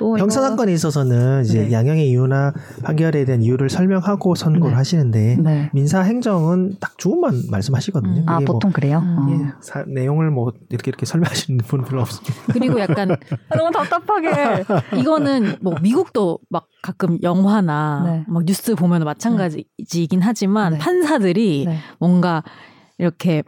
[0.00, 1.72] 또 형사 사건에 있어서는 이제 네.
[1.72, 4.74] 양형의 이유나 판결에 대한 이유를 설명하고 선고를 네.
[4.74, 5.70] 하시는데 네.
[5.74, 8.22] 민사 행정은 딱 주문만 말씀하시거든요.
[8.22, 8.24] 음.
[8.26, 9.00] 아 뭐, 보통 그래요.
[9.00, 9.18] 음.
[9.18, 9.30] 어.
[9.30, 12.34] 예, 사- 내용을 뭐 이렇게 이렇게 설명하시는 분들은 없습니다.
[12.50, 14.64] 그리고 약간 아, 너무 답답하게.
[14.98, 18.24] 이거는 뭐 미국도 막 가끔 영화나 네.
[18.26, 20.78] 막 뉴스 보면 마찬가지이긴 하지만 네.
[20.78, 21.76] 판사들이 네.
[21.98, 22.42] 뭔가
[22.96, 23.42] 이렇게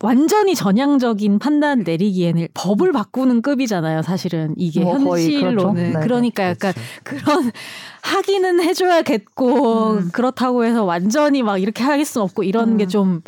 [0.00, 4.02] 완전히 전향적인 판단을 내리기에는 법을 바꾸는 급이잖아요.
[4.02, 5.72] 사실은 이게 뭐 현실로는 그렇죠.
[5.72, 6.72] 네, 그러니까 약간
[7.02, 7.50] 그런
[8.02, 10.10] 하기는 해줘야겠고 음.
[10.12, 12.76] 그렇다고 해서 완전히 막 이렇게 할수 없고 이런 음.
[12.76, 13.22] 게좀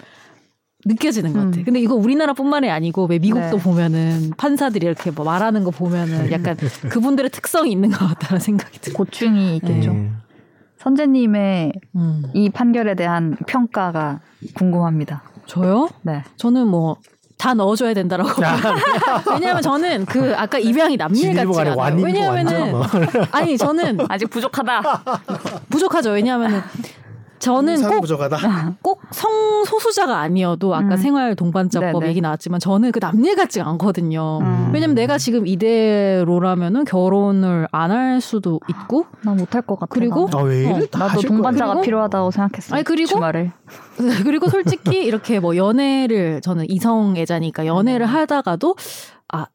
[0.84, 1.62] 느껴지는 것 같아요.
[1.62, 1.64] 음.
[1.64, 3.62] 근데 이거 우리나라뿐만이 아니고 왜 미국도 네.
[3.62, 6.56] 보면은 판사들이 이렇게 뭐 말하는 거 보면은 약간
[6.88, 8.96] 그분들의 특성이 있는 것 같다는 생각이 들어요.
[8.96, 9.90] 고충이 있겠죠.
[9.90, 10.10] 예.
[10.78, 12.22] 선재님의 음.
[12.34, 14.20] 이 판결에 대한 평가가
[14.54, 15.22] 궁금합니다.
[15.48, 15.88] 저요?
[16.02, 16.22] 네.
[16.36, 16.96] 저는 뭐
[17.38, 18.30] 다 넣어줘야 된다라고.
[19.32, 22.02] 왜냐하면 저는 그 아까 입양이 남일 같지 않아요.
[22.02, 22.84] 왜냐하면은 뭐.
[23.30, 25.02] 아니 저는 아직 부족하다.
[25.70, 26.10] 부족하죠.
[26.10, 26.60] 왜냐하면은
[27.38, 28.76] 저는 사람 꼭 부족하다.
[28.82, 30.96] 꼭 성소수자가 아니어도 아까 음.
[30.96, 32.08] 생활 동반자법 네네.
[32.10, 34.38] 얘기 나왔지만 저는 그 남일 같지가 않거든요.
[34.42, 34.70] 음.
[34.72, 39.86] 왜냐면 내가 지금 이대로라면은 결혼을 안 할 수도 있고 나 못할 것 같아.
[39.90, 40.38] 그리고 나.
[40.40, 40.70] 아, 왜 이래?
[40.72, 42.74] 어, 다 나도 동반자가 그리고- 필요하다고 생각했어.
[42.74, 43.52] 아니, 그리고- 주말에.
[44.24, 48.14] 그리고 솔직히 이렇게 뭐 연애를 저는 이성애자니까 연애를 음.
[48.14, 48.76] 하다가도
[49.32, 49.46] 아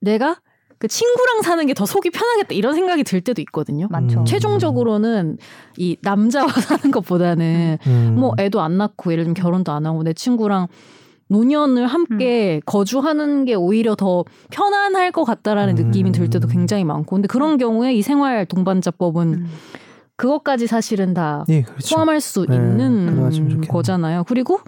[0.00, 0.36] 내가
[0.78, 3.86] 그 친구랑 사는 게 더 속이 편하겠다 이런 생각이 들 때도 있거든요.
[3.90, 4.20] 많죠.
[4.20, 4.24] 음.
[4.24, 5.38] 최종적으로는
[5.76, 8.14] 이 남자와 사는 것보다는 음.
[8.18, 10.68] 뭐 애도 안 낳고 예를 들면 결혼도 안 하고 내 친구랑
[11.28, 11.86] 노년을 음.
[11.86, 15.84] 함께 거주하는 게 오히려 더 편안할 것 같다라는 음.
[15.86, 19.46] 느낌이 들 때도 굉장히 많고 근데 그런 경우에 이 생활 동반자법은 음.
[20.16, 21.94] 그것까지 사실은 다 예, 그렇죠.
[21.94, 23.60] 포함할 수 네, 있는.
[23.68, 24.24] 거잖아요.
[24.26, 24.58] 그리고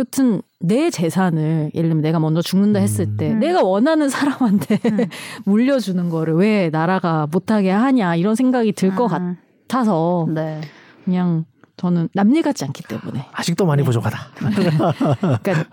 [0.00, 3.38] 여튼 내 재산을 예를 들면 내가 먼저 죽는다 했을 때 음.
[3.38, 4.98] 내가 원하는 사람한테 음.
[5.44, 9.36] 물려주는 거를 왜 나라가 못하게 하냐 이런 생각이 들것 음.
[9.68, 10.60] 같아서 네.
[11.04, 11.44] 그냥
[11.76, 13.86] 저는 남일 같지 않기 때문에 아직도 많이 네.
[13.86, 14.18] 부족하다.
[15.42, 15.64] 그러니까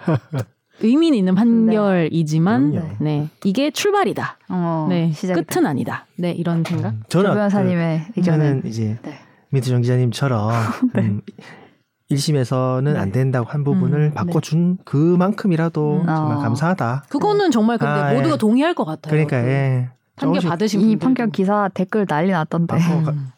[0.79, 2.89] 의미 있는 판결이지만 그럼요.
[2.99, 4.37] 네 이게 출발이다.
[4.49, 5.41] 어, 네 시작이다.
[5.45, 6.05] 끝은 아니다.
[6.17, 6.93] 네 이런 생각.
[7.09, 9.19] 저는 조 그- 변호사님의 의견은 저는 이제 네.
[9.49, 10.51] 민트정 기자님처럼
[10.97, 11.21] 음,
[12.11, 14.13] 1심에서는 안 된다고 한 부분을 음, 네.
[14.13, 16.05] 바꿔준 그만큼이라도 음.
[16.05, 16.39] 정말 어.
[16.39, 17.03] 감사하다.
[17.09, 18.37] 그거는 정말 근데 아, 모두가 예.
[18.37, 19.11] 동의할 것 같아요.
[19.11, 19.89] 그러니까 그 예.
[20.15, 20.95] 판결 받으신 이.
[20.95, 22.75] 판결 기사 댓글 난리 났던데.
[22.77, 23.31] 음.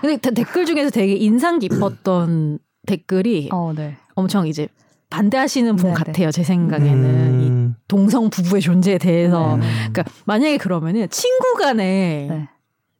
[0.00, 3.96] 근데 데- 댓글 중에서 되게 인상 깊었던 댓글이 어, 네.
[4.14, 4.68] 엄청 이제
[5.10, 5.94] 반대하시는 분 네네.
[5.94, 6.30] 같아요.
[6.30, 9.54] 제 생각에는 이 음, 동성 부부의 존재에 대해서.
[9.56, 9.60] 음.
[9.60, 12.48] 그러니까 만약에 그러면은 친구간에 네.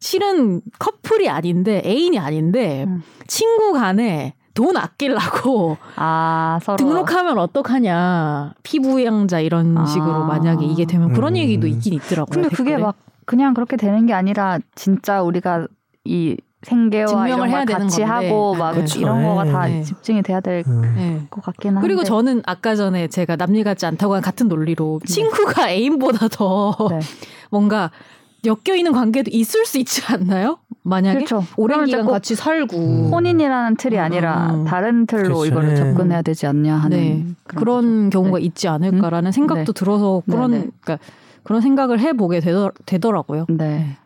[0.01, 3.03] 실은 커플이 아닌데 애인이 아닌데 음.
[3.27, 9.87] 친구간에 돈 아끼려고 아, 서로 등록하면 어떡하냐 피부양자 이런 아.
[9.87, 11.37] 식으로 만약에 이게 되면 그런 음.
[11.39, 12.27] 얘기도 있긴 있더라고요.
[12.31, 12.83] 근데 그게 댓글에.
[12.85, 15.67] 막 그냥 그렇게 되는 게 아니라 진짜 우리가
[16.05, 18.27] 이 생계와 증명을 이런 해야 걸 되는 같이 건데.
[18.29, 19.01] 하고 막 그렇죠.
[19.01, 19.83] 이런 거가 다 네.
[19.83, 20.83] 집중이 돼야 될것 음.
[20.95, 21.27] 네.
[21.31, 21.81] 같긴 한데.
[21.81, 27.01] 그리고 저는 아까 전에 제가 남일 같지 않다고 한 같은 논리로 친구가 애인보다 더 네.
[27.51, 27.91] 뭔가
[28.45, 30.59] 엮여 있는 관계도 있을 수 있지 않나요?
[30.83, 31.45] 만약에 그렇죠.
[31.57, 33.11] 오랜 기간 같이 살고 음.
[33.13, 34.65] 혼인이라는 틀이 아니라 음.
[34.65, 35.47] 다른 틀로 그렇죠.
[35.47, 35.77] 이거를 네.
[35.77, 37.27] 접근해야 되지 않냐 하는 네.
[37.45, 38.11] 그런 그런.
[38.11, 38.45] 경우가 네.
[38.45, 39.79] 있지 않을까라는 생각도 네.
[39.79, 40.69] 들어서 네, 그런 네.
[40.81, 40.99] 그러니까
[41.43, 43.47] 그런 생각을 해보게 되더, 되더라고요.
[43.49, 43.97] 네.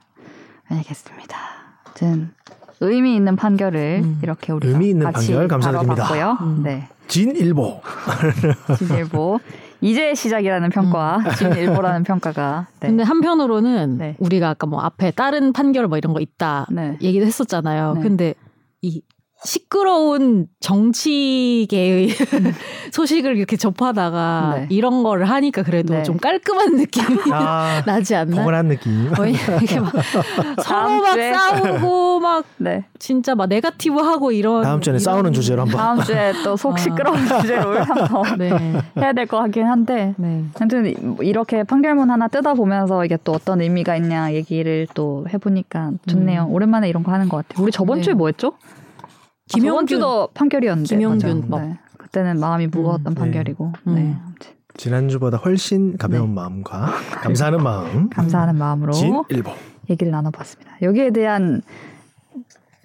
[0.69, 1.37] 알겠습니다.
[1.85, 2.31] 아무튼
[2.81, 4.19] 의미 있는 판결을 음.
[4.23, 6.05] 이렇게 우리가 의미 있는 같이 판결 감사드립니다.
[6.05, 6.39] 다뤄봤고요.
[6.49, 6.63] 음.
[6.65, 6.89] 네.
[7.07, 7.81] 진일보.
[8.79, 9.39] 진일보
[9.85, 12.69] 이제 시작이라는 평가, 진일보라는 평가가.
[12.81, 12.89] 네.
[12.89, 14.17] 근데 한편으로는 네.
[14.19, 16.97] 우리가 아까 뭐 앞에 다른 판결 뭐 이런 거 있다 네.
[17.03, 17.93] 얘기도 했었잖아요.
[17.93, 18.01] 네.
[18.01, 18.35] 근데
[18.81, 19.03] 이
[19.45, 22.09] 시끄러운 정치계의
[22.93, 24.67] 소식을 이렇게 접하다가 네.
[24.71, 26.03] 이런 거를 하니까 그래도 네.
[26.03, 28.37] 좀 깔끔한 느낌이 아, 나지 않나?
[28.37, 29.11] 포근한 느낌.
[29.21, 29.93] 왜냐면 이렇게 막
[30.65, 31.33] 서로 막 주에.
[31.33, 32.85] 싸우고 막 네.
[32.99, 35.77] 진짜 막 네가티브 하고 이런 다음 이런- 싸우는 주제로 한번.
[35.79, 36.77] 다음 주에 또속 아.
[36.79, 38.51] 시끄러운 주제로 한번 네.
[38.99, 40.45] 해야 될 것 같긴 한데 네.
[40.59, 46.47] 아무튼 이렇게 판결문 하나 뜯어 보면서 이게 또 어떤 의미가 있냐 얘기를 또 해보니까 좋네요.
[46.51, 47.63] 오랜만에 이런 거 하는 것 같아요.
[47.63, 48.01] 우리 저번 음.
[48.01, 48.05] 네.
[48.05, 48.53] 주에 뭐 했죠?
[49.49, 50.97] 김용균 주도 판결이었는데.
[50.97, 51.49] 김용균 맞아.
[51.49, 51.69] 법.
[51.69, 51.79] 네.
[51.99, 53.21] 그때는 마음이 무거웠던 음, 네.
[53.21, 53.95] 판결이고 음.
[53.95, 54.17] 네.
[54.77, 56.87] 지난주보다 훨씬 가벼운 마음과
[57.23, 58.09] 감사하는 마음.
[58.11, 59.53] 감사하는 마음으로 진일보.
[59.91, 60.73] 얘기를 나눠봤습니다.
[60.83, 61.63] 여기에 대한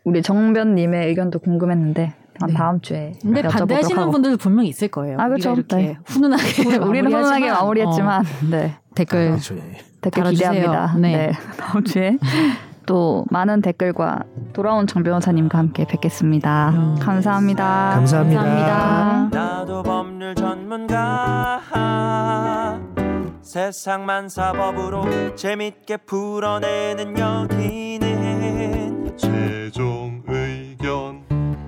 [0.03, 2.53] 우리 정변님의 의견도 궁금했는데 한 네.
[2.53, 4.11] 다음 주에 근데 반대하시는 하고.
[4.11, 5.17] 분들도 분명히 있을 거예요.
[5.19, 5.97] 아, 이렇게 네.
[6.05, 8.75] 훈훈하게 우리는 훈훈하게 마무리했지만 어, 네.
[8.95, 9.55] 댓글 그렇죠.
[9.55, 9.77] 예.
[10.01, 10.51] 댓글 달아주세요.
[10.51, 10.97] 기대합니다.
[10.97, 11.17] 네.
[11.17, 11.31] 네.
[11.57, 12.17] 다음 주에
[12.89, 16.71] 또 많은 댓글과 돌아온 정 변호사님과 함께 뵙겠습니다.
[16.71, 16.95] 음.
[16.99, 17.91] 감사합니다.
[17.93, 18.41] 감사합니다.
[18.41, 19.29] 감사합니다.
[19.31, 21.61] 나도 법률 전문가
[23.43, 31.21] 세상만 사법으로 재밌게 풀어내는 여기는 최종 의견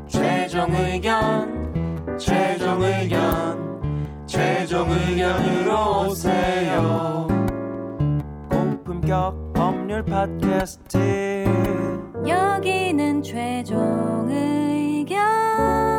[0.08, 7.28] 최종 의견 최종 의견 최종 의견으로 오세요
[8.50, 11.46] 고품격 법률 팟캐스트.
[12.26, 15.91] 여기는 최종 의견.